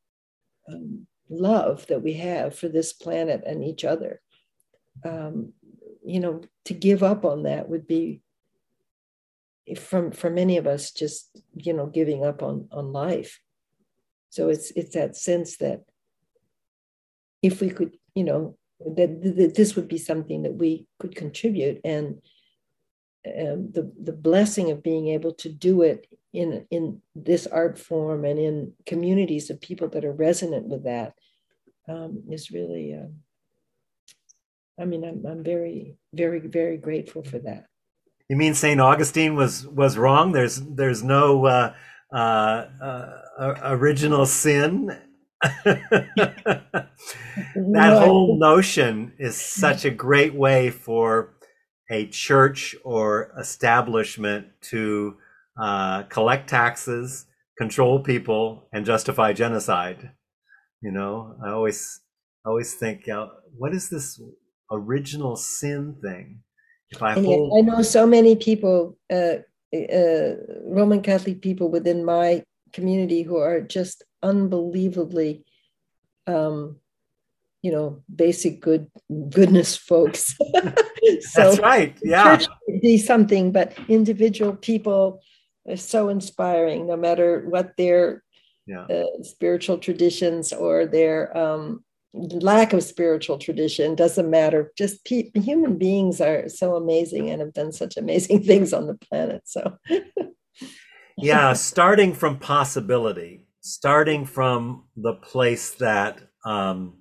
[0.68, 4.20] um, love that we have for this planet and each other.
[5.04, 5.52] Um,
[6.04, 8.20] you know to give up on that would be
[9.78, 13.40] from for many of us just you know giving up on on life
[14.34, 15.84] so it's it's that sense that
[17.40, 21.80] if we could, you know, that, that this would be something that we could contribute,
[21.84, 22.20] and
[23.24, 28.24] um, the the blessing of being able to do it in in this art form
[28.24, 31.14] and in communities of people that are resonant with that
[31.88, 32.92] um, is really.
[32.92, 33.12] Uh,
[34.82, 37.66] I mean, I'm I'm very very very grateful for that.
[38.28, 40.32] You mean Saint Augustine was was wrong?
[40.32, 41.46] There's there's no.
[41.46, 41.74] Uh
[42.14, 44.96] uh, uh, original sin.
[45.64, 46.88] that
[47.74, 51.34] whole notion is such a great way for
[51.90, 55.16] a church or establishment to
[55.60, 57.26] uh, collect taxes,
[57.58, 60.12] control people, and justify genocide.
[60.80, 62.00] You know, I always,
[62.44, 63.26] always think, uh,
[63.56, 64.20] what is this
[64.70, 66.40] original sin thing?
[66.90, 67.58] If I, hold...
[67.58, 69.36] I know so many people uh,
[69.74, 72.42] uh, Roman Catholic people within my
[72.74, 75.44] community who are just unbelievably,
[76.26, 76.76] um,
[77.62, 78.90] you know, basic good
[79.30, 80.36] goodness folks.
[81.20, 81.96] so That's right.
[82.02, 82.48] Yeah, church
[82.82, 85.22] be something, but individual people
[85.68, 88.22] are so inspiring, no matter what their
[88.66, 88.82] yeah.
[88.82, 95.76] uh, spiritual traditions or their um, lack of spiritual tradition doesn't matter just pe- human
[95.76, 99.76] beings are so amazing and have done such amazing things on the planet so
[101.18, 106.98] yeah starting from possibility starting from the place that um,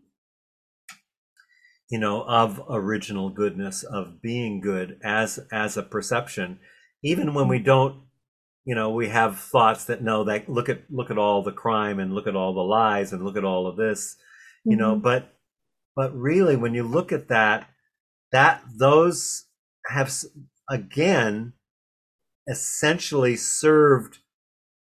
[1.93, 6.57] you know, of original goodness, of being good as as a perception,
[7.03, 8.01] even when we don't,
[8.65, 11.99] you know, we have thoughts that no, that look at look at all the crime
[11.99, 14.15] and look at all the lies and look at all of this,
[14.65, 14.79] you mm-hmm.
[14.79, 15.35] know, but
[15.95, 17.69] but really when you look at that,
[18.31, 19.45] that those
[19.85, 20.11] have
[20.67, 21.53] again
[22.47, 24.19] essentially served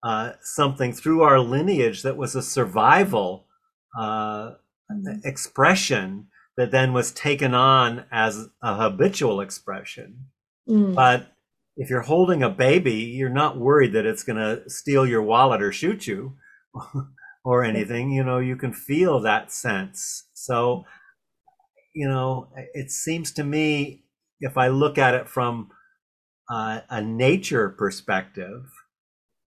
[0.03, 3.47] uh, something through our lineage that was a survival
[3.99, 4.53] uh,
[4.91, 5.19] mm-hmm.
[5.25, 10.27] expression that then was taken on as a habitual expression.
[10.69, 10.95] Mm.
[10.95, 11.33] But
[11.77, 15.63] if you're holding a baby, you're not worried that it's going to steal your wallet
[15.63, 16.37] or shoot you
[17.45, 18.11] or anything.
[18.11, 20.29] You know, you can feel that sense.
[20.35, 20.85] So,
[21.95, 24.05] you know, it seems to me,
[24.41, 25.71] if I look at it from
[26.53, 28.71] uh, a nature perspective,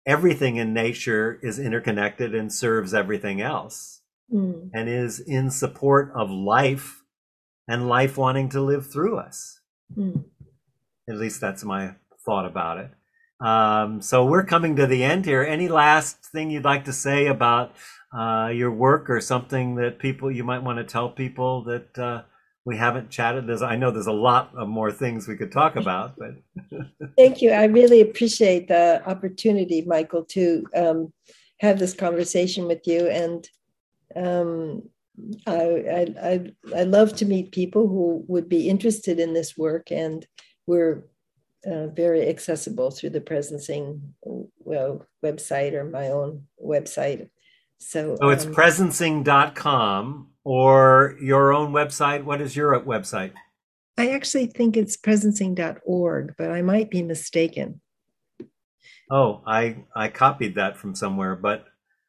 [0.07, 4.01] everything in nature is interconnected and serves everything else
[4.33, 4.67] mm.
[4.73, 7.03] and is in support of life
[7.67, 9.59] and life wanting to live through us.
[9.95, 10.23] Mm.
[11.07, 11.93] At least that's my
[12.25, 12.91] thought about it.
[13.45, 15.43] Um, so we're coming to the end here.
[15.43, 17.75] Any last thing you'd like to say about
[18.11, 22.23] uh, your work or something that people you might want to tell people that uh,
[22.67, 23.47] we haven't chatted?
[23.47, 26.35] There's, I know there's a lot of more things we could talk about, but
[27.17, 27.51] thank you.
[27.51, 31.13] I really appreciate the opportunity, Michael, to um,
[31.61, 33.47] have this conversation with you and
[34.17, 34.83] um,
[35.47, 40.25] I, I, I love to meet people who would be interested in this work, and
[40.67, 41.05] we're
[41.65, 47.29] uh, very accessible through the Presencing well, website or my own website.
[47.79, 52.23] So, so it's um, presencing.com or your own website.
[52.23, 53.33] What is your website?
[53.97, 57.81] I actually think it's presencing.org, but I might be mistaken.
[59.11, 61.65] Oh, I I copied that from somewhere, but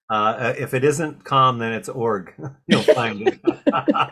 [0.08, 2.32] uh, if it isn't com, then it's org.
[2.68, 3.40] You'll find it.
[3.72, 4.06] uh,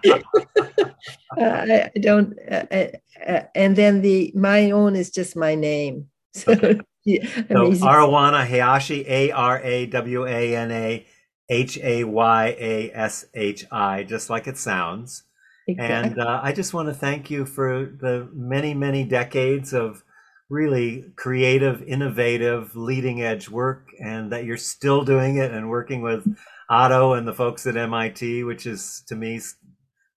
[1.39, 2.87] I don't, uh, uh,
[3.25, 6.09] uh, and then the my own is just my name.
[6.37, 6.79] So, okay.
[7.07, 11.07] yeah, so Arawana Hayashi, A R A W A N A
[11.49, 15.25] H A Y A S H I, just like it sounds.
[15.69, 16.11] Exactly.
[16.11, 20.03] And uh, I just want to thank you for the many, many decades of
[20.49, 26.25] really creative, innovative, leading edge work, and that you're still doing it and working with
[26.71, 29.41] Otto and the folks at MIT, which is to me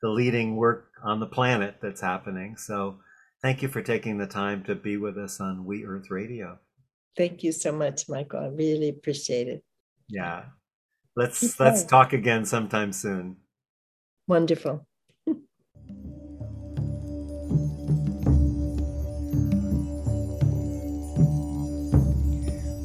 [0.01, 2.55] the leading work on the planet that's happening.
[2.57, 2.99] So
[3.41, 6.59] thank you for taking the time to be with us on We Earth Radio.
[7.17, 8.39] Thank you so much, Michael.
[8.39, 9.63] I really appreciate it.
[10.07, 10.43] Yeah.
[11.19, 11.65] Let's okay.
[11.65, 13.35] let's talk again sometime soon.
[14.29, 14.87] Wonderful.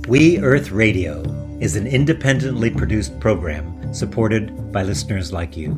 [0.09, 1.23] We Earth Radio
[1.61, 5.71] is an independently produced program supported by listeners like you.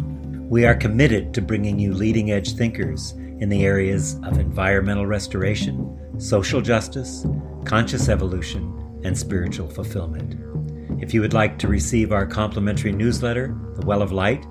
[0.49, 6.19] We are committed to bringing you leading edge thinkers in the areas of environmental restoration,
[6.19, 7.27] social justice,
[7.67, 8.73] conscious evolution,
[9.05, 10.56] and spiritual fulfillment.
[11.01, 14.47] If you would like to receive our complimentary newsletter, The Well of Light,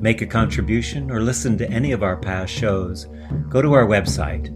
[0.00, 3.06] make a contribution, or listen to any of our past shows,
[3.48, 4.48] go to our website,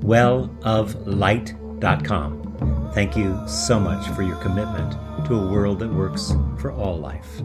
[0.00, 2.90] welloflight.com.
[2.94, 4.92] Thank you so much for your commitment
[5.26, 7.42] to a world that works for all life.